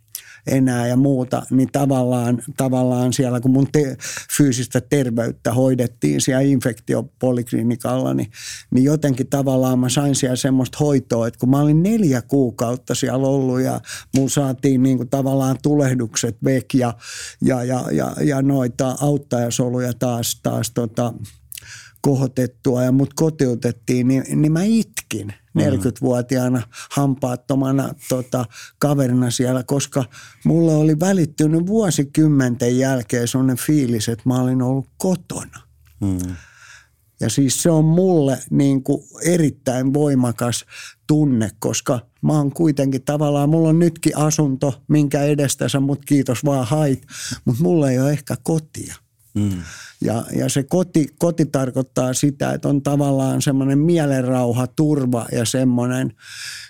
[0.47, 3.97] enää ja muuta, niin tavallaan, tavallaan siellä kun mun te,
[4.37, 8.31] fyysistä terveyttä hoidettiin siellä infektiopoliklinikalla, niin,
[8.71, 13.29] niin jotenkin tavallaan mä sain siellä semmoista hoitoa, että kun mä olin neljä kuukautta siellä
[13.29, 13.81] ollut ja
[14.17, 16.95] mun saatiin niin kuin tavallaan tulehdukset vek ja,
[17.45, 21.15] ja, ja, ja, ja noita auttajasoluja taas, taas tota,
[22.03, 28.45] kohotettua ja mut kotiutettiin, niin, niin mä itkin 40-vuotiaana hampaattomana tota,
[28.79, 30.05] kaverina siellä, koska
[30.45, 35.61] mulle oli välittynyt vuosikymmenten jälkeen sellainen fiilis, että mä olin ollut kotona.
[36.01, 36.37] Mm.
[37.21, 40.65] Ja siis se on mulle niin kuin erittäin voimakas
[41.07, 46.45] tunne, koska mä oon kuitenkin tavallaan, mulla on nytkin asunto, minkä edestä sä mut kiitos
[46.45, 47.03] vaan hait,
[47.45, 48.95] mutta mulla ei ole ehkä kotia.
[49.35, 49.63] Mm.
[50.01, 56.13] Ja, ja se koti, koti tarkoittaa sitä, että on tavallaan semmoinen mielenrauha, turva ja semmoinen,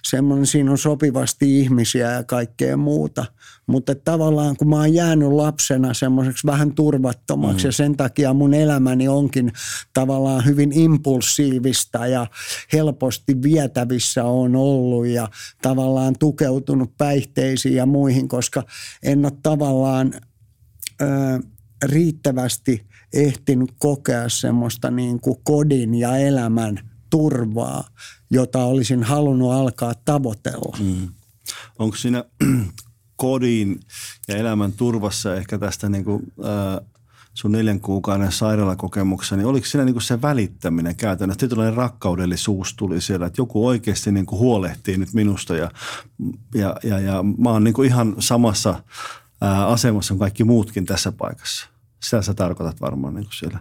[0.05, 3.25] semmoinen, siinä on sopivasti ihmisiä ja kaikkea muuta.
[3.67, 7.69] Mutta tavallaan kun mä oon jäänyt lapsena semmoiseksi vähän turvattomaksi mm.
[7.69, 9.53] ja sen takia mun elämäni onkin
[9.95, 12.27] tavallaan hyvin impulsiivista ja
[12.73, 15.29] helposti vietävissä on ollut ja
[15.63, 18.63] tavallaan tukeutunut päihteisiin ja muihin, koska
[19.03, 20.15] en ole tavallaan...
[21.03, 21.39] Öö,
[21.83, 27.85] riittävästi ehtinyt kokea semmoista niin kuin kodin ja elämän turvaa,
[28.31, 30.79] jota olisin halunnut alkaa tavoitella.
[30.81, 31.09] Mm.
[31.79, 32.25] Onko siinä
[33.17, 33.81] kodin
[34.29, 36.87] ja elämän turvassa ehkä tästä niin kuin, äh,
[37.35, 41.39] sun neljän kuukauden sairaalakokemuksessa, niin oliko siinä niin kuin se välittäminen käytännössä?
[41.39, 45.71] Tietynlainen rakkaudellisuus tuli siellä, että joku oikeasti niin kuin huolehtii nyt minusta ja,
[46.55, 48.83] ja, ja, ja mä oon niin kuin ihan samassa
[49.41, 51.72] ää, asemassa kuin kaikki muutkin tässä paikassa.
[52.03, 53.59] Sitä sä tarkoitat varmaan niin kuin siellä.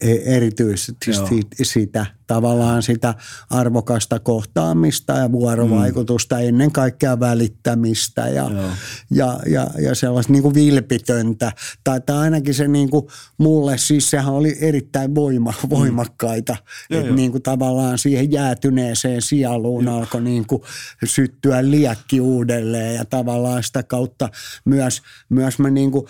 [0.00, 1.28] E- erityisesti Joo.
[1.62, 3.14] sitä tavallaan sitä
[3.50, 6.42] arvokasta kohtaamista ja vuorovaikutusta, mm.
[6.42, 8.70] ennen kaikkea välittämistä ja, Joo.
[9.10, 11.52] ja, ja, ja sellaista niin kuin vilpitöntä.
[11.84, 13.06] Tai, tai ainakin se niin kuin
[13.38, 16.94] mulle, siis sehän oli erittäin voima, voimakkaita, Mm.
[16.94, 17.16] Joo, että joo.
[17.16, 20.62] niin kuin tavallaan siihen jäätyneeseen sieluun alkoi niin kuin
[21.04, 24.28] syttyä liekki uudelleen ja tavallaan sitä kautta
[24.64, 26.06] myös, myös mä niin kuin,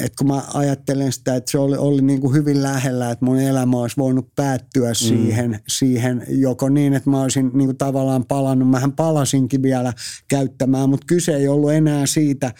[0.00, 3.38] että kun mä ajattelen sitä, että se oli, oli niin kuin hyvin lähellä, että mun
[3.38, 8.70] elämä olisi voinut päättyä siihen, siihen joko niin, että mä olisin niin kuin tavallaan palannut,
[8.70, 9.92] mähän palasinkin vielä
[10.28, 12.52] käyttämään, mutta kyse ei ollut enää siitä,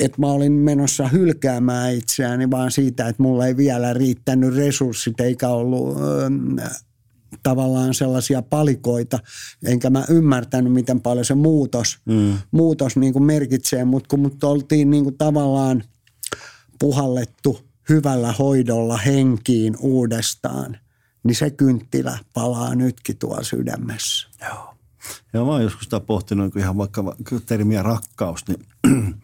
[0.00, 5.48] että mä olin menossa hylkäämään itseäni, vaan siitä, että mulla ei vielä riittänyt resurssit eikä
[5.48, 6.30] ollut öö,
[7.42, 9.18] tavallaan sellaisia palikoita,
[9.64, 12.38] enkä mä ymmärtänyt, miten paljon se muutos, mm.
[12.50, 15.84] muutos niin kuin merkitsee, mutta kun mut oltiin niin kuin tavallaan
[16.78, 20.76] puhallettu hyvällä hoidolla henkiin uudestaan,
[21.22, 24.28] niin se kynttilä palaa nytkin tuolla sydämessä.
[24.48, 24.74] Joo.
[25.32, 27.16] Ja mä oon joskus sitä pohtinut ihan vaikka va-
[27.46, 28.66] termiä rakkaus, niin,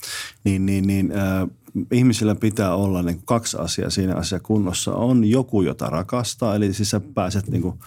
[0.45, 1.49] niin, niin, niin äh,
[1.93, 4.95] ihmisillä pitää olla niin kaksi asiaa siinä asiassa kunnossa.
[4.95, 7.79] On joku, jota rakastaa, eli siis sä pääset niin kuin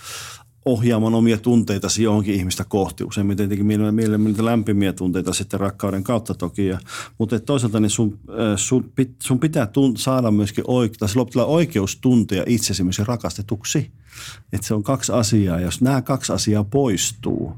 [0.66, 3.04] ohjaamaan omia tunteitasi johonkin ihmistä kohti.
[3.04, 6.68] Useimmiten tietenkin mielellä, mielellä niitä lämpimiä tunteita sitten rakkauden kautta toki.
[6.68, 6.80] Ja,
[7.18, 11.46] mutta toisaalta niin sun, äh, sun, pit, sun pitää tun, saada myöskin oike, tai sulla
[11.46, 13.92] oikeus tuntea itsesi myöskin rakastetuksi.
[14.54, 15.60] Että se on kaksi asiaa.
[15.60, 17.54] Jos nämä kaksi asiaa poistuu,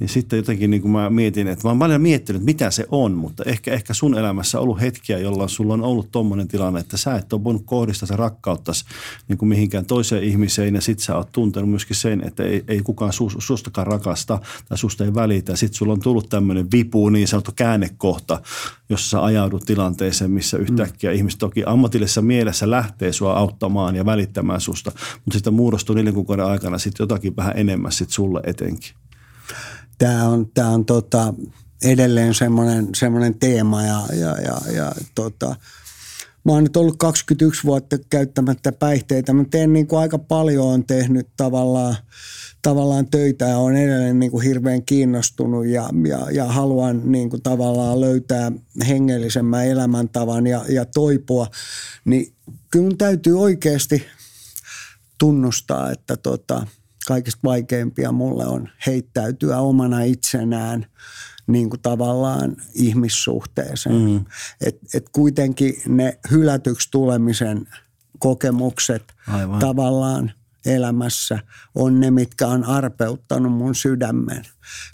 [0.00, 3.12] niin sitten jotenkin niin kuin mä mietin, että mä oon paljon miettinyt, mitä se on,
[3.12, 6.96] mutta ehkä, ehkä sun elämässä on ollut hetkiä, jolloin sulla on ollut tommonen tilanne, että
[6.96, 8.84] sä et ole voinut kohdistaa sitä rakkauttasi
[9.28, 12.80] niin kuin mihinkään toiseen ihmiseen ja sit sä oot tuntenut myöskin sen, että ei, ei
[12.80, 14.38] kukaan sus, sustakaan rakasta
[14.68, 15.52] tai susta ei välitä.
[15.52, 18.40] Ja sit sulla on tullut tämmöinen vipu, niin sanottu käännekohta,
[18.88, 21.16] jossa sä ajaudut tilanteeseen, missä yhtäkkiä mm.
[21.16, 24.92] ihmiset toki ammatillisessa mielessä lähtee sua auttamaan ja välittämään susta,
[25.24, 28.94] mutta sitten muodostuu neljän kuukauden aikana sitten jotakin vähän enemmän sit sulle etenkin.
[29.98, 31.34] Tämä on, tää on tota,
[31.84, 35.56] edelleen semmoinen, semmoinen teema ja, ja, ja, ja tota,
[36.44, 39.32] mä oon nyt ollut 21 vuotta käyttämättä päihteitä.
[39.32, 41.96] Mä teen niin kuin aika paljon on tehnyt tavallaan,
[42.62, 47.42] tavallaan töitä ja on edelleen niin kuin hirveän kiinnostunut ja, ja, ja haluan niin kuin
[47.42, 48.52] tavallaan löytää
[48.88, 51.46] hengellisemmän elämäntavan ja, ja toipua.
[52.04, 52.32] Niin
[52.70, 54.04] kyllä mun täytyy oikeasti
[55.18, 56.66] tunnustaa, että tota,
[57.06, 60.86] kaikista vaikeimpia mulle on heittäytyä omana itsenään
[61.46, 64.10] niin kuin tavallaan ihmissuhteeseen.
[64.10, 64.24] Mm.
[64.60, 67.68] Et, et kuitenkin ne hylätyksi tulemisen
[68.18, 69.58] kokemukset Aivan.
[69.60, 70.32] tavallaan
[70.66, 71.38] elämässä
[71.74, 74.42] on ne, mitkä on arpeuttanut mun sydämen.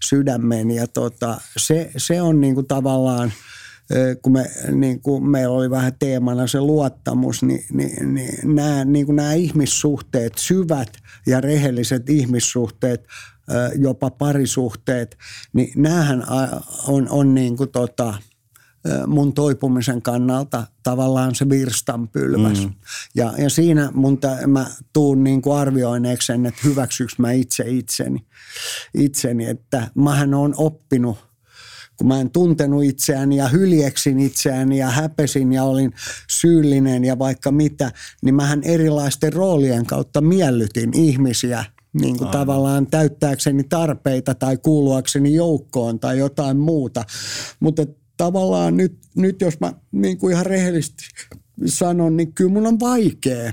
[0.05, 0.71] sydämen.
[0.71, 3.33] Ja tota, se, se on niin kuin tavallaan
[4.23, 9.07] kun me, niin kuin meillä oli vähän teemana se luottamus, niin, niin, niin nämä, niin
[9.07, 10.93] kuin nämä ihmissuhteet, syvät
[11.27, 13.07] ja rehelliset ihmissuhteet,
[13.51, 15.19] ö, jopa parisuhteet,
[15.53, 16.25] niin näähän
[16.89, 18.15] on, on niin kuin tota,
[18.87, 22.65] ö, mun toipumisen kannalta tavallaan se virstanpylväs.
[22.65, 22.73] Mm.
[23.15, 27.65] Ja, ja siinä mun tä, mä tuun niin kuin arvioineeksi sen, että hyväksyks mä itse
[27.67, 28.27] itseni,
[28.95, 31.32] itseni että mähän on oppinut
[32.07, 35.93] mä en tuntenut itseäni ja hyljeksin itseäni ja häpesin ja olin
[36.31, 37.93] syyllinen ja vaikka mitä,
[38.23, 41.65] niin mähän erilaisten roolien kautta miellytin ihmisiä
[42.01, 47.05] niin kuin tavallaan täyttääkseni tarpeita tai kuuluakseni joukkoon tai jotain muuta.
[47.61, 47.87] Mutta
[48.17, 51.05] tavallaan nyt, nyt jos mä niin kuin ihan rehellisesti
[51.67, 53.53] sanon, niin kyllä mun on vaikea,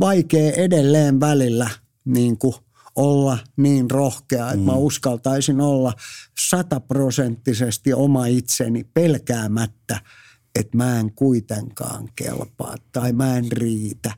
[0.00, 1.70] vaikea edelleen välillä
[2.04, 2.54] niin kuin
[2.96, 4.62] olla niin rohkea, että mm.
[4.62, 5.92] mä uskaltaisin olla
[6.40, 10.00] sataprosenttisesti oma itseni pelkäämättä,
[10.54, 14.12] että mä en kuitenkaan kelpaa tai mä en riitä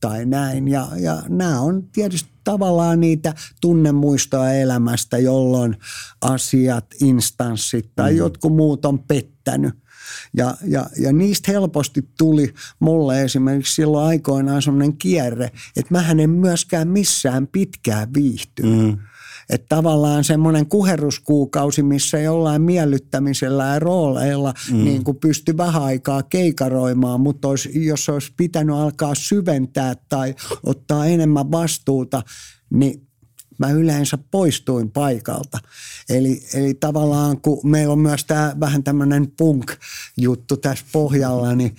[0.00, 0.68] tai näin.
[0.68, 5.76] Ja, ja nämä on tietysti tavallaan niitä tunnemuistoja elämästä, jolloin
[6.20, 8.18] asiat, instanssit tai mm.
[8.18, 9.83] jotkut muut on pettänyt.
[10.36, 16.30] Ja, ja, ja niistä helposti tuli mulle esimerkiksi silloin aikoinaan semmoinen kierre, että mä en
[16.30, 18.86] myöskään missään pitkään viihtynyt.
[18.86, 18.98] Mm.
[19.50, 24.84] Että tavallaan semmoinen kuheruskuukausi, missä jollain miellyttämisellä ja rooleilla mm.
[24.84, 30.34] niin kuin pystyi vähän aikaa keikaroimaan, mutta olisi, jos olisi pitänyt alkaa syventää tai
[30.66, 32.22] ottaa enemmän vastuuta,
[32.70, 33.03] niin
[33.58, 35.58] mä yleensä poistuin paikalta.
[36.08, 41.76] Eli, eli tavallaan kun meillä on myös tämä vähän tämmöinen punk-juttu tässä pohjalla, niin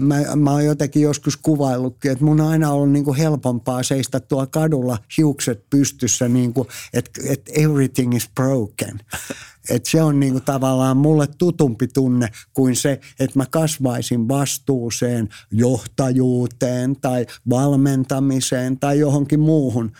[0.00, 4.20] Mä, mä oon jotenkin joskus kuvaillutkin, että mun on aina ollut niin kuin helpompaa seistä
[4.20, 9.00] tuolla kadulla hiukset pystyssä, niin kuin, että, että everything is broken.
[9.70, 16.96] Et se on niinku tavallaan mulle tutumpi tunne kuin se, että mä kasvaisin vastuuseen, johtajuuteen
[17.00, 19.92] tai valmentamiseen tai johonkin muuhun.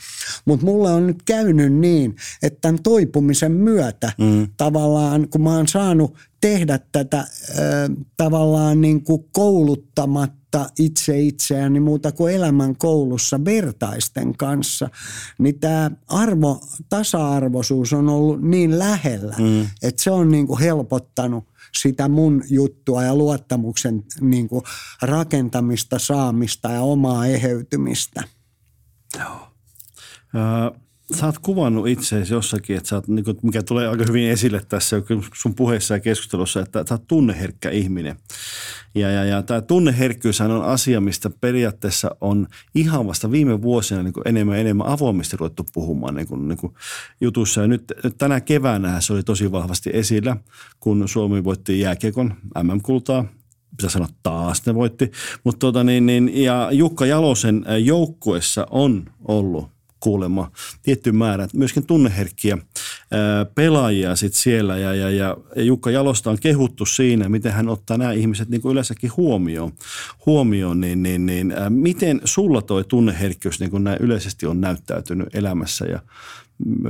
[0.45, 4.49] Mutta mulle on nyt käynyt niin, että tämän toipumisen myötä mm.
[4.57, 6.17] tavallaan, kun mä oon saanut
[6.47, 7.27] tehdä tätä äh,
[8.17, 14.89] tavallaan niin kuin kouluttamatta itse itseäni muuta kuin elämän koulussa vertaisten kanssa,
[15.39, 19.67] niin tämä arvo, tasa-arvoisuus on ollut niin lähellä, mm.
[19.83, 21.45] että se on niin kuin helpottanut
[21.79, 24.63] sitä mun juttua ja luottamuksen niin kuin
[25.03, 28.23] rakentamista, saamista ja omaa eheytymistä.
[29.19, 29.51] Joo.
[31.15, 34.63] Sä oot kuvannut itseäsi jossakin, että sä oot, niin kuin, mikä tulee aika hyvin esille
[34.69, 35.03] tässä
[35.35, 38.17] sun puheessa ja keskustelussa, että sä oot tunneherkkä ihminen.
[38.95, 44.15] Ja, ja, ja tämä tunneherkkyys on asia, mistä periaatteessa on ihan vasta viime vuosina niin
[44.25, 46.75] enemmän ja enemmän avoimesti ruvettu puhumaan niin kuin, niin kuin
[47.21, 47.61] jutussa.
[47.61, 50.37] Ja nyt, nyt tänä keväänä se oli tosi vahvasti esillä,
[50.81, 53.25] kun Suomi voitti jääkiekon MM-kultaa
[53.77, 55.11] pitää sanoa taas ne voitti.
[55.45, 59.76] Mutta tota niin, niin, ja Jukka Jalosen joukkuessa on ollut
[60.07, 60.51] kuulemma
[60.83, 62.59] tietty määrä, myöskin tunneherkkiä
[63.55, 64.79] pelaajia sit siellä.
[64.79, 68.73] Ja, ja, ja Jukka Jalosta on kehuttu siinä, miten hän ottaa nämä ihmiset niin kuin
[68.73, 69.73] yleensäkin huomioon,
[70.27, 75.85] huomioon niin, niin, niin, miten sulla toi tunneherkkyys niin kuin näin yleisesti on näyttäytynyt elämässä?
[75.85, 76.01] Ja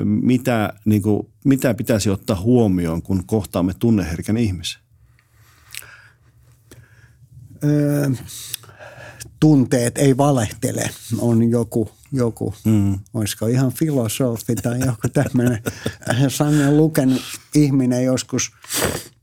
[0.05, 4.81] mitä, niin kuin, mitä pitäisi ottaa huomioon, kun kohtaamme tunneherkän ihmisen?
[7.65, 8.11] Öö,
[9.41, 12.99] tunteet ei valehtele, on joku joku, mm.
[13.15, 15.63] olisiko ihan filosofi tai joku tämmöinen
[16.29, 17.23] Sanne lukenut
[17.55, 18.51] ihminen joskus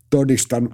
[0.09, 0.73] todistanut.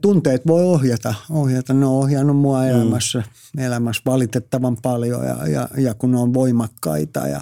[0.00, 1.74] Tunteet voi ohjata, ohjata.
[1.74, 3.22] Ne on ohjannut mua mm.
[3.58, 7.28] Elämässä, valitettavan paljon ja, ja, ja kun ne on voimakkaita.
[7.28, 7.40] Ja,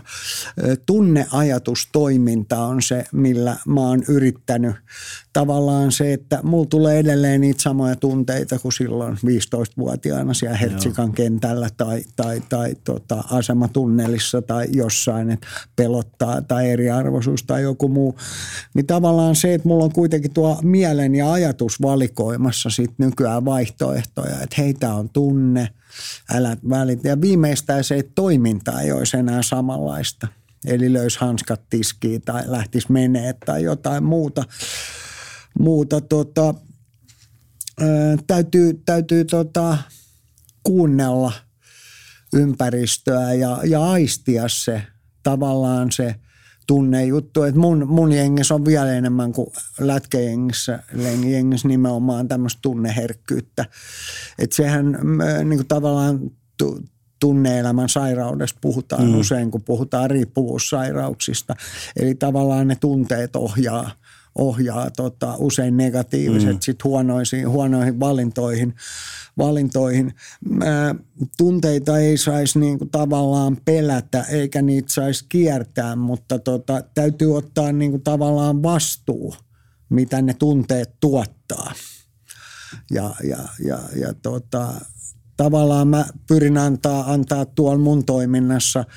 [0.87, 4.77] tunneajatustoiminta on se, millä mä oon yrittänyt–
[5.33, 11.13] tavallaan se, että mulla tulee edelleen niitä samoja tunteita kuin silloin 15-vuotiaana siellä Hertsikan Joo.
[11.15, 15.47] kentällä tai, tai, tai tota, asematunnelissa tai jossain, että
[15.77, 18.17] pelottaa tai eriarvoisuus tai joku muu.
[18.75, 24.41] Niin tavallaan se, että mulla on kuitenkin tuo mielen ja ajatus valikoimassa sit nykyään vaihtoehtoja,
[24.43, 25.69] että heitä on tunne,
[26.31, 27.09] älä välitä.
[27.09, 30.29] Ja viimeistään se, toiminta ei olisi enää samanlaista.
[30.67, 34.45] Eli löys hanskat tiskiin tai lähtisi menee tai jotain muuta
[35.59, 36.55] muuta tota,
[37.81, 39.79] ää, täytyy, täytyy tota,
[40.63, 41.33] kuunnella
[42.33, 44.83] ympäristöä ja, ja aistia se
[45.23, 46.15] tavallaan se
[46.73, 47.43] tunnejuttu.
[47.43, 49.47] Et mun, mun jengissä on vielä enemmän kuin
[49.81, 50.83] lätkäjengissä,
[51.27, 53.65] jengissä nimenomaan tämmöistä tunneherkkyyttä.
[54.39, 54.99] Et sehän
[55.45, 56.21] niin kuin tavallaan
[57.21, 59.19] tunneelämän sairaudesta puhutaan mm.
[59.19, 61.55] usein, kun puhutaan riippuvuussairauksista.
[61.97, 63.91] Eli tavallaan ne tunteet ohjaa–
[64.35, 66.61] ohjaa tota, usein negatiiviset mm.
[66.61, 68.75] sit huonoihin, huonoihin valintoihin.
[69.39, 70.15] valintoihin.
[70.65, 70.95] Ää,
[71.39, 77.99] tunteita ei saisi niinku tavallaan pelätä eikä niitä saisi kiertää, mutta tota, täytyy ottaa niinku
[77.99, 79.35] tavallaan vastuu,
[79.89, 81.73] mitä ne tunteet tuottaa.
[82.91, 84.75] Ja, ja, ja, ja tota,
[85.37, 88.85] tavallaan mä pyrin antaa, antaa tuolla mun toiminnassa–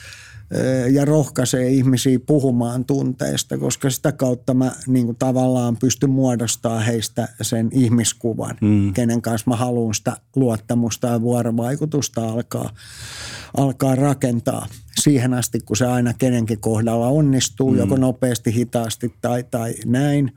[0.92, 7.28] ja rohkaisee ihmisiä puhumaan tunteista, koska sitä kautta mä niin kuin tavallaan pystyn muodostamaan heistä
[7.42, 8.94] sen ihmiskuvan, mm.
[8.94, 12.70] kenen kanssa mä haluan sitä luottamusta ja vuorovaikutusta alkaa,
[13.58, 14.68] alkaa rakentaa
[15.02, 17.78] siihen asti, kun se aina kenenkin kohdalla onnistuu, mm.
[17.78, 20.32] joko nopeasti, hitaasti tai, tai näin.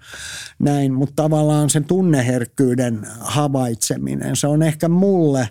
[0.58, 0.94] näin.
[0.94, 5.48] Mutta tavallaan sen tunneherkkyyden havaitseminen, se on ehkä mulle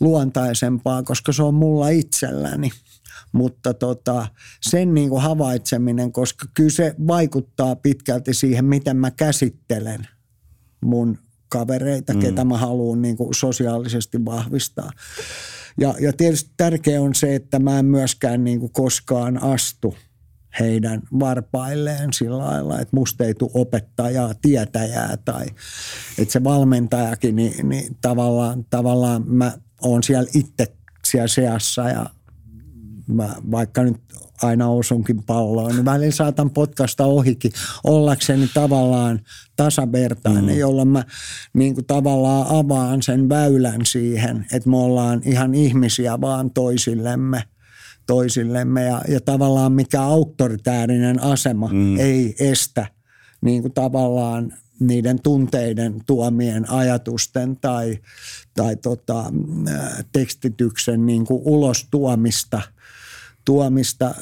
[0.00, 2.70] luontaisempaa, koska se on mulla itselläni–
[3.36, 4.26] mutta tota,
[4.62, 10.08] sen niin kuin havaitseminen, koska kyllä se vaikuttaa pitkälti siihen, miten mä käsittelen
[10.80, 11.18] mun
[11.48, 12.20] kavereita, mm.
[12.20, 14.90] ketä mä haluan niin kuin sosiaalisesti vahvistaa.
[15.80, 19.94] Ja, ja tietysti tärkeää on se, että mä en myöskään niin kuin koskaan astu
[20.60, 25.46] heidän varpailleen sillä lailla, että musta ei tule opettajaa, tietäjää tai
[26.18, 30.72] että se valmentajakin, niin, niin tavallaan, tavallaan mä oon siellä itse
[31.04, 32.06] siellä seassa ja
[33.06, 33.96] mä vaikka nyt
[34.42, 37.52] aina osunkin palloon, niin välillä saatan potkasta ohikin
[37.84, 39.20] ollakseni tavallaan
[39.56, 40.58] tasavertainen, mm.
[40.58, 41.04] jolloin mä
[41.52, 47.42] niin kuin tavallaan avaan sen väylän siihen, että me ollaan ihan ihmisiä vaan toisillemme
[48.06, 51.98] toisillemme ja, ja tavallaan mikä auktoritäärinen asema mm.
[51.98, 52.86] ei estä
[53.40, 57.98] niin kuin tavallaan niiden tunteiden tuomien ajatusten tai,
[58.54, 59.32] tai tota,
[60.12, 62.62] tekstityksen niin kuin ulos tuomista–
[63.46, 64.14] tuomista.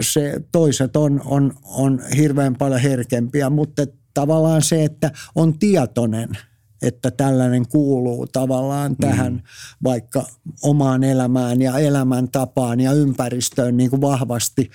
[0.00, 6.28] Se, toiset on, on, on hirveän paljon herkempiä, mutta tavallaan se, että on tietoinen–
[6.82, 9.40] että tällainen kuuluu tavallaan tähän mm.
[9.84, 10.26] vaikka
[10.62, 14.70] omaan elämään ja elämäntapaan ja ympäristöön niin kuin vahvasti,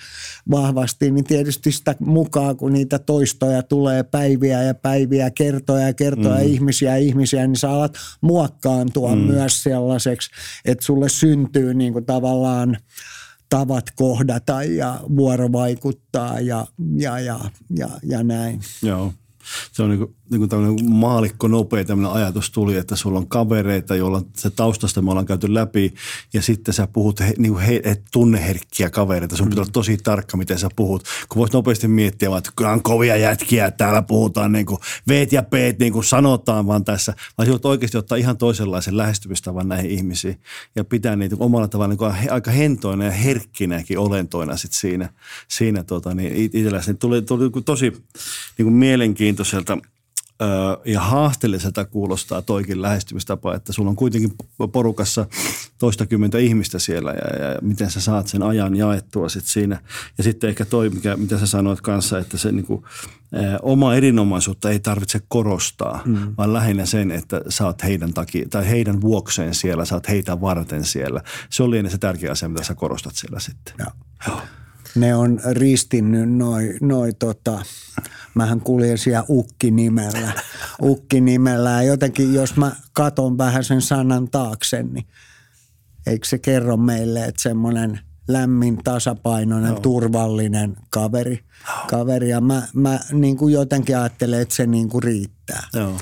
[0.52, 6.40] vahvasti, niin tietysti sitä mukaan, kun niitä toistoja tulee päiviä ja päiviä, kertoja ja kertoja,
[6.40, 6.52] mm.
[6.52, 9.22] ihmisiä ja ihmisiä, niin sä alat muokkaantua mm.
[9.22, 10.32] myös sellaiseksi,
[10.66, 12.78] että sulle syntyy niin kuin tavallaan
[13.50, 17.40] tavat kohdata ja vuorovaikuttaa ja, ja, ja,
[17.70, 18.62] ja, ja näin.
[18.84, 19.14] Joo
[19.72, 23.96] se on niin kuin, niin kuin maalikko nopea tämmöinen ajatus tuli, että sulla on kavereita,
[23.96, 25.94] joilla se taustasta me ollaan käyty läpi
[26.34, 29.38] ja sitten sä puhut he, niin kuin he, he, tunneherkkiä kavereita.
[29.38, 31.04] Sun pitää olla tosi tarkka, miten sä puhut.
[31.30, 35.44] Kun voit nopeasti miettiä, että kyllä on kovia jätkiä, täällä puhutaan niin kuin veet ja
[35.44, 37.14] peet, niin kuin sanotaan vaan tässä.
[37.38, 40.42] Vaan sinulta oikeasti ottaa ihan toisenlaisen lähestymistavan näihin ihmisiin
[40.76, 45.10] ja pitää niitä omalla tavalla niin aika hentoina ja herkkinäkin olentoina sit siinä,
[45.48, 46.92] siinä tota, niin itselläsi.
[46.92, 47.90] Niin tuli, tuli tosi
[48.58, 48.74] niin kuin
[49.38, 49.78] mielenkiintoiselta
[50.86, 54.32] ja haasteelliselta kuulostaa toikin lähestymistapa, että sulla on kuitenkin
[54.72, 55.26] porukassa
[55.78, 59.82] toistakymmentä ihmistä siellä ja, ja miten sä saat sen ajan jaettua sit siinä.
[60.18, 62.86] Ja sitten ehkä toi, mikä, mitä sä sanoit kanssa, että se niinku,
[63.36, 66.36] ä, oma erinomaisuutta ei tarvitse korostaa, mm.
[66.38, 70.42] vaan lähinnä sen, että sä oot heidän takia, tai heidän vuokseen siellä, sä oot heitä
[70.42, 71.22] varten siellä.
[71.50, 73.74] Se oli se tärkeä asia, mitä sä korostat siellä sitten.
[73.80, 73.92] Joo.
[74.28, 74.42] Joo
[75.00, 77.62] ne on ristinnyt noin, noi tota,
[78.36, 80.34] mähän kuljen siellä Ukki-nimellä.
[80.82, 85.08] Ukki-nimellä ja jotenkin jos mä katon vähän sen sanan taakse, niin
[86.08, 89.80] eikö se kerro meille, että semmoinen lämmin, tasapainoinen, no.
[89.80, 91.40] turvallinen kaveri.
[91.90, 92.30] kaveri.
[92.30, 95.64] Ja mä, mä niin kuin jotenkin ajattelen, että se niin kuin riittää.
[95.76, 95.98] No.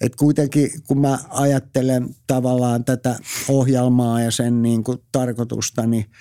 [0.00, 3.18] Et kuitenkin kun mä ajattelen tavallaan tätä
[3.48, 6.10] ohjelmaa ja sen niin kuin tarkoitusta, niin–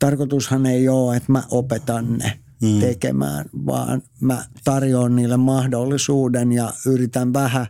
[0.00, 2.80] tarkoitushan ei ole, että mä opetan ne mm.
[2.80, 7.66] tekemään, vaan mä tarjoan niille mahdollisuuden ja yritän vähän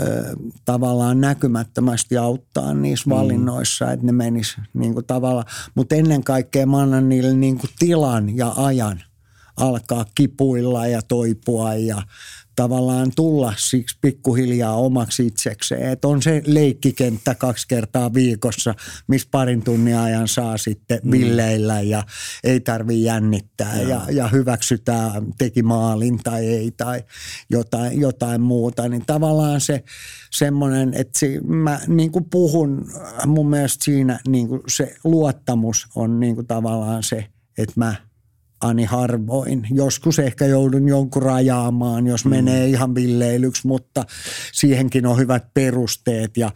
[0.00, 3.16] ö, tavallaan näkymättömästi auttaa niissä mm.
[3.16, 5.46] valinnoissa, että ne menis niin kuin tavallaan.
[5.74, 9.02] Mutta ennen kaikkea mä annan niille niin kuin tilan ja ajan
[9.56, 12.02] alkaa kipuilla ja toipua ja
[12.58, 15.92] tavallaan tulla siksi pikkuhiljaa omaksi itsekseen.
[15.92, 18.74] Että on se leikkikenttä kaksi kertaa viikossa,
[19.06, 21.10] missä parin tunnin ajan saa sitten mm.
[21.10, 22.02] villeillä ja
[22.44, 27.04] ei tarvi jännittää ja, ja, ja hyväksytään teki maalin tai ei tai
[27.50, 28.88] jotain, jotain muuta.
[28.88, 29.84] Niin tavallaan se
[30.30, 32.90] semmoinen, että se, mä niin kuin puhun,
[33.26, 37.26] mun mielestä siinä niin kuin se luottamus on niin kuin tavallaan se,
[37.58, 37.94] että mä–
[38.60, 39.66] ani harvoin.
[39.70, 42.30] Joskus ehkä joudun jonkun rajaamaan, jos mm.
[42.30, 44.04] menee ihan villeilyksi, mutta
[44.52, 46.50] siihenkin on hyvät perusteet ja,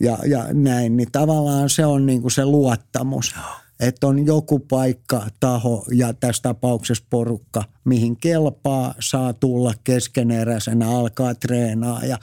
[0.00, 0.96] ja, ja näin.
[0.96, 3.34] Niin tavallaan se on niin kuin se luottamus.
[3.36, 10.90] Joo että on joku paikka, taho ja tässä tapauksessa porukka, mihin kelpaa, saa tulla keskeneräisenä,
[10.90, 12.18] alkaa treenaa ja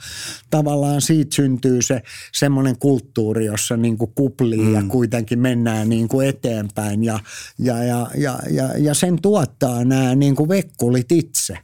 [0.50, 2.02] tavallaan siitä syntyy se
[2.32, 4.74] semmoinen kulttuuri, jossa niin kuin kuplii mm.
[4.74, 7.20] ja kuitenkin mennään niin kuin eteenpäin ja,
[7.58, 11.58] ja, ja, ja, ja, ja sen tuottaa nämä niin kuin vekkulit itse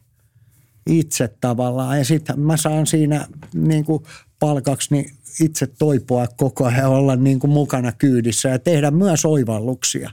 [0.86, 1.98] itse tavallaan.
[1.98, 4.02] Ja sitten mä saan siinä niin kuin
[4.38, 10.10] palkaksi niin itse toipua koko ajan olla niin kuin mukana kyydissä ja tehdä myös oivalluksia.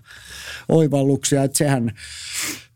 [0.69, 1.91] Oivalluksia, että sehän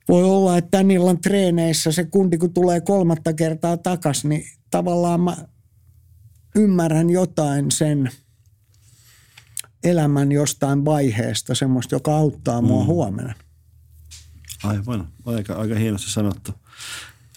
[0.07, 5.21] voi olla, että tämän illan treeneissä se kundi kun tulee kolmatta kertaa takas, niin tavallaan
[5.21, 5.37] mä
[6.55, 8.09] ymmärrän jotain sen
[9.83, 12.87] elämän jostain vaiheesta, semmoista, joka auttaa mua mm.
[12.87, 13.33] huomenna.
[14.63, 16.51] Aivan, aika, aika hienosti sanottu.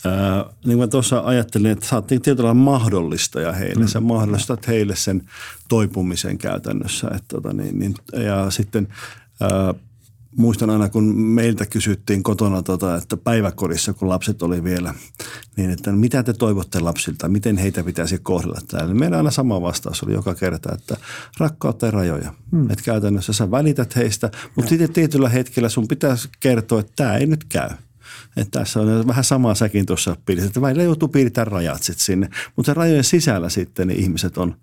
[0.04, 3.84] Ää, niin kuin tuossa ajattelin, että niin tietyllä mahdollistaja heille.
[3.84, 3.88] Mm.
[3.88, 5.22] Sä mahdollistat heille sen
[5.68, 7.06] toipumisen käytännössä.
[7.06, 8.88] Että tota, niin, niin, ja sitten
[9.40, 9.74] ää,
[10.36, 14.94] muistan aina, kun meiltä kysyttiin kotona, tota, että päiväkodissa, kun lapset oli vielä,
[15.56, 18.94] niin että mitä te toivotte lapsilta, miten heitä pitäisi kohdella täällä.
[18.94, 20.96] Meidän aina sama vastaus oli joka kerta, että
[21.38, 22.34] rakkautta ja rajoja.
[22.50, 22.70] Mm.
[22.70, 27.26] Että käytännössä sä välität heistä, mutta sitten tietyllä hetkellä sun pitäisi kertoa, että tämä ei
[27.26, 27.70] nyt käy.
[28.36, 32.28] Että tässä on vähän sama säkin tuossa piirissä, että välillä joutuu piirtämään rajat sitten sinne.
[32.56, 34.56] Mutta se rajojen sisällä sitten niin ihmiset on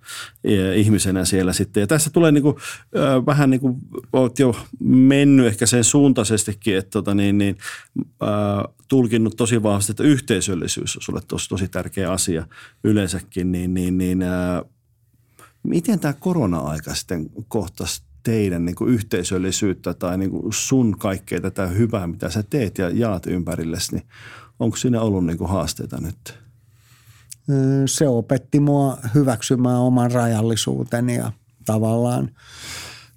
[0.43, 1.81] e, ihmisenä siellä sitten.
[1.81, 2.59] Ja tässä tulee niinku,
[2.97, 3.75] äh, vähän niin kuin
[4.13, 7.57] olet jo mennyt ehkä sen suuntaisestikin, että tota niin, niin,
[8.87, 12.47] tulkinnut tosi vahvasti, että yhteisöllisyys on sulle tosi, tosi tärkeä asia
[12.83, 13.51] yleensäkin.
[13.51, 14.61] Niin, niin, niin äh,
[15.63, 21.67] miten tämä korona-aika sitten kohtasi teidän niin kuin yhteisöllisyyttä tai niin kuin sun kaikkea tätä
[21.67, 24.07] hyvää, mitä sä teet ja jaat ympärillesi, niin
[24.59, 26.39] onko siinä ollut niin kuin haasteita nyt?
[27.86, 31.32] se opetti mua hyväksymään oman rajallisuuteni ja
[31.65, 32.32] tavallaan,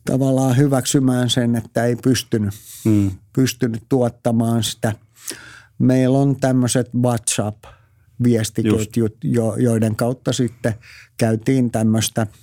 [0.04, 2.54] tavallaan hyväksymään sen, että ei pystynyt,
[2.84, 3.10] mm.
[3.32, 4.92] pystynyt tuottamaan sitä.
[5.78, 7.64] Meillä on tämmöiset WhatsApp
[8.22, 10.74] viestiketjut, jo, joiden kautta sitten
[11.16, 12.26] käytiin tämmöistä–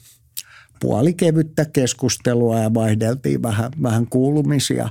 [0.80, 4.90] puolikevyttä keskustelua ja vaihdeltiin vähän, vähän kuulumisia,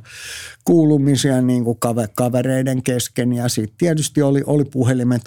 [0.64, 1.78] kuulumisia niin kuin
[2.14, 3.32] kavereiden kesken.
[3.32, 5.22] Ja sitten tietysti oli, oli puhelimet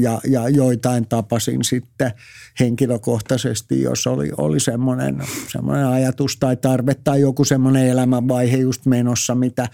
[0.00, 2.12] ja, ja joitain tapasin sitten
[2.60, 9.34] henkilökohtaisesti, jos oli, oli semmoinen, semmoinen ajatus tai tarve tai joku semmoinen elämänvaihe just menossa,
[9.34, 9.68] mitä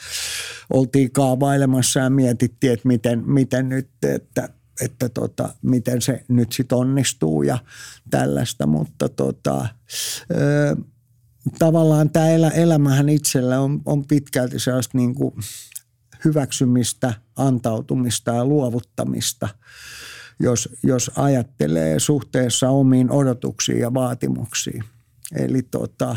[0.71, 4.49] oltiin kaavailemassa ja mietittiin, että miten, miten nyt, että–
[4.81, 7.59] että tota, miten se nyt sitten onnistuu ja
[8.11, 9.67] tällaista, mutta tota,
[10.31, 10.77] ö,
[11.59, 15.35] tavallaan tämä elä, elämähän itsellä on, on pitkälti sellaista niin kuin
[16.25, 19.49] hyväksymistä, antautumista ja luovuttamista,
[20.41, 24.85] jos, jos ajattelee suhteessa omiin odotuksiin ja vaatimuksiin.
[25.37, 26.17] Eli tota,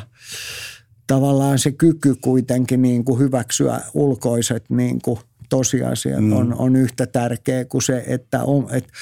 [1.08, 5.20] tavallaan se kyky kuitenkin niin kuin hyväksyä ulkoiset niin kuin
[5.50, 6.34] tosiasiat mm.
[6.34, 8.94] on, on yhtä tärkeä kuin se, että, on, että,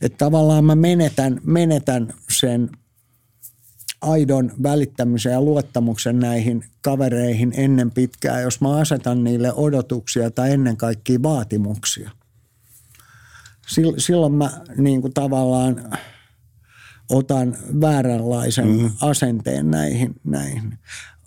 [0.00, 2.70] että tavallaan mä menetän, menetän sen
[4.00, 10.76] aidon välittämisen ja luottamuksen näihin kavereihin ennen pitkää, jos mä asetan niille odotuksia tai ennen
[10.76, 12.10] kaikkea vaatimuksia.
[13.98, 15.98] Silloin mä niin kuin tavallaan
[17.10, 18.90] otan vääränlaisen mm.
[19.00, 20.78] asenteen näihin, näihin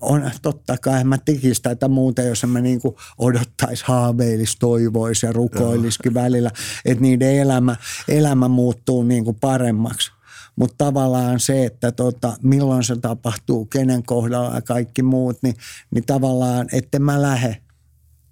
[0.02, 6.14] on totta kai, mä tekisin tätä muuta, jos mä niinku odottaisi, haaveilis, toivoisi ja rukoilisikin
[6.14, 6.52] välillä,
[6.86, 7.76] että niiden elämä,
[8.08, 10.12] elämä muuttuu niinku paremmaksi.
[10.56, 15.56] Mutta tavallaan se, että tota, milloin se tapahtuu, kenen kohdalla ja kaikki muut, niin,
[15.92, 17.58] niin tavallaan, että mä lähde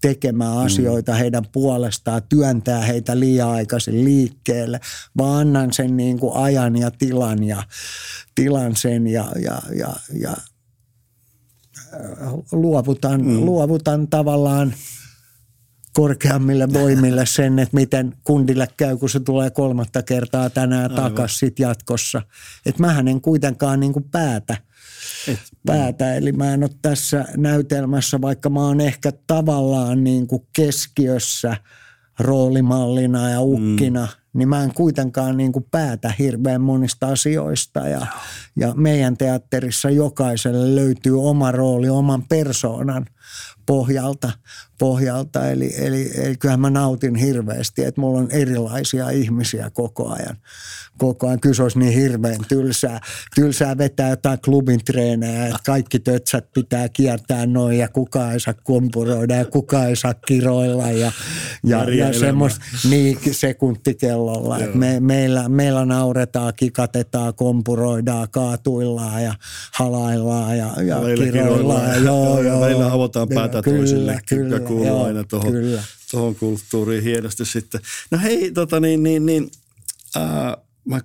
[0.02, 0.66] tekemään mm.
[0.66, 1.18] asioita mm.
[1.18, 4.80] heidän puolestaan, työntää heitä liian aikaisin liikkeelle,
[5.18, 7.64] vaan annan sen niin kuin ajan ja tilan ja
[8.36, 10.38] tilan sen ja, ja, ja, ja
[12.52, 13.46] luovutan, mm.
[13.46, 14.74] luovutan tavallaan
[15.94, 21.60] korkeammille voimille sen, että miten kundille käy, kun se tulee kolmatta kertaa tänään takaisin sit
[21.60, 22.22] jatkossa.
[22.66, 24.58] Että mähän en kuitenkaan niin kuin päätä.
[25.28, 26.16] Et, päätä.
[26.16, 31.58] Eli mä en ole tässä näytelmässä, vaikka mä oon ehkä tavallaan niin kuin keskiössä
[32.20, 37.80] roolimallina ja ukkina, mm niin mä en kuitenkaan niin kuin päätä hirveän monista asioista.
[37.80, 38.08] Ja,
[38.56, 43.06] ja meidän teatterissa jokaiselle löytyy oma rooli oman persoonan
[43.68, 44.32] pohjalta.
[44.80, 45.50] pohjalta.
[45.50, 50.38] Eli, eli, eli kyllähän mä nautin hirveästi, että mulla on erilaisia ihmisiä koko ajan.
[50.98, 51.40] Koko ajan.
[51.40, 53.00] Kyllä olisi niin hirveän tylsää,
[53.36, 58.54] tylsää vetää jotain klubin treenejä, että kaikki tötsät pitää kiertää noin ja kuka ei saa
[58.64, 61.12] kompuroida ja kuka ei saa kiroilla ja,
[61.64, 64.60] ja, ja semmoista niin sekuntikellolla.
[64.60, 69.34] Että me, meillä, meillä nauretaan, kikatetaan, kompuroidaan, kaatuillaan ja
[69.74, 70.98] halaillaan ja, ja
[71.32, 71.90] kiroillaan.
[71.90, 75.54] Ja, joo, joo, Meillä avotaan päätä kyllä, toisille, kyllä, joka kuuluu joo, aina tuohon,
[76.12, 77.82] tuohon kulttuuriin hienosti sitten.
[78.12, 79.52] No hei, tota niin, niin, niin
[80.16, 81.02] ää, mä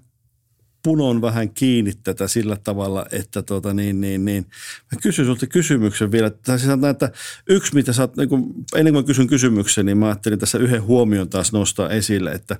[0.83, 4.47] punon vähän kiinni tätä sillä tavalla, että tota niin, niin, niin.
[4.93, 6.31] mä kysyn sinulta kysymyksen vielä.
[6.31, 7.11] Tai siis sanotaan, että
[7.49, 10.59] yksi, mitä sä oot, niin kun, ennen kuin mä kysyn kysymyksen, niin mä ajattelin tässä
[10.59, 12.57] yhden huomion taas nostaa esille, että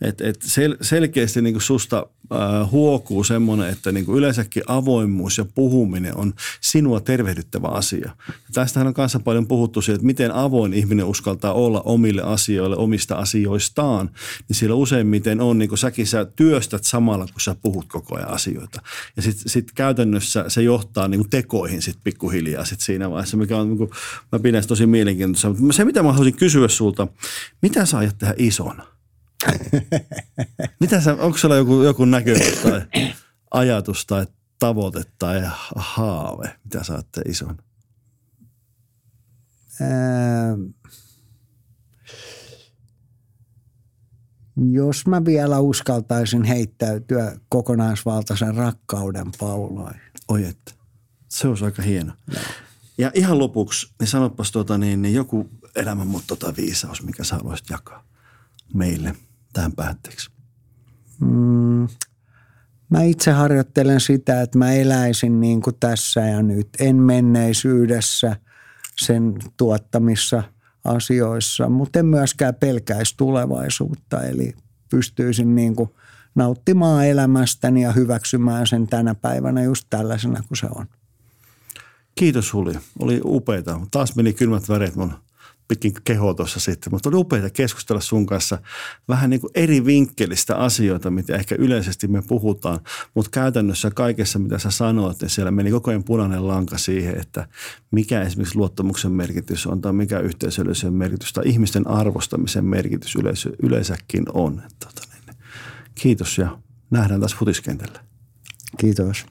[0.00, 6.16] et, et sel, selkeästi niin susta äh, huokuu semmoinen, että niin yleensäkin avoimuus ja puhuminen
[6.16, 8.10] on sinua tervehdyttävä asia.
[8.28, 12.76] Ja tästähän on kanssa paljon puhuttu siitä, että miten avoin ihminen uskaltaa olla omille asioille,
[12.76, 14.10] omista asioistaan,
[14.48, 18.30] niin siellä useimmiten on, niin kuin säkin sä työstät samalla, kun sä puhut koko ajan
[18.30, 18.82] asioita.
[19.16, 23.68] Ja sitten sit käytännössä se johtaa niin tekoihin sitten pikkuhiljaa sit siinä vaiheessa, mikä on,
[23.68, 23.90] niin kuin,
[24.32, 25.48] mä pidän tosi mielenkiintoista.
[25.48, 27.08] Mutta se, mitä mä haluaisin kysyä sulta,
[27.62, 28.86] mitä sä aiot tehdä isona?
[30.80, 32.82] mitä sä, onko sulla joku, joku näkemys tai
[33.50, 34.26] ajatus tai
[34.58, 35.42] tavoite tai
[35.76, 37.58] haave, mitä sä ajattelet ison?
[39.80, 40.62] Ähm
[44.60, 50.00] Jos mä vielä uskaltaisin heittäytyä kokonaisvaltaisen rakkauden pauloihin.
[50.28, 50.72] Oi että.
[51.28, 52.12] Se olisi aika hieno.
[52.26, 52.40] No.
[52.98, 57.70] Ja ihan lopuksi, niin sanopas tuota, niin, niin joku elämänmotto tai viisaus, mikä sä haluaisit
[57.70, 58.04] jakaa
[58.74, 59.16] meille
[59.52, 60.30] tähän päätteeksi.
[61.20, 61.88] Mm,
[62.90, 66.68] mä itse harjoittelen sitä, että mä eläisin niin kuin tässä ja nyt.
[66.80, 68.36] En menneisyydessä
[68.96, 70.42] sen tuottamissa–
[70.84, 74.22] asioissa, mutta en myöskään pelkäisi tulevaisuutta.
[74.22, 74.54] Eli
[74.90, 75.90] pystyisin niin kuin
[76.34, 80.86] nauttimaan elämästäni ja hyväksymään sen tänä päivänä just tällaisena kuin se on.
[82.14, 82.74] Kiitos Huli.
[82.98, 83.80] Oli upeita.
[83.90, 85.12] Taas meni kylmät väreet mun
[85.70, 88.58] pitkin kehoa tuossa sitten, mutta oli upeaa keskustella sun kanssa
[89.08, 92.80] vähän niin kuin eri vinkkelistä asioita, mitä ehkä yleisesti me puhutaan,
[93.14, 97.48] mutta käytännössä kaikessa, mitä sä sanoit, niin siellä meni koko ajan punainen lanka siihen, että
[97.90, 104.24] mikä esimerkiksi luottamuksen merkitys on tai mikä yhteisöllisen merkitys tai ihmisten arvostamisen merkitys yleisö, yleensäkin
[104.34, 104.62] on.
[104.78, 105.36] Tota, niin,
[105.94, 106.58] kiitos ja
[106.90, 108.04] nähdään taas futiskentällä.
[108.78, 109.26] Kiitos.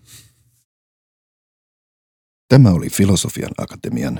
[2.48, 4.20] Tämä oli Filosofian Akatemian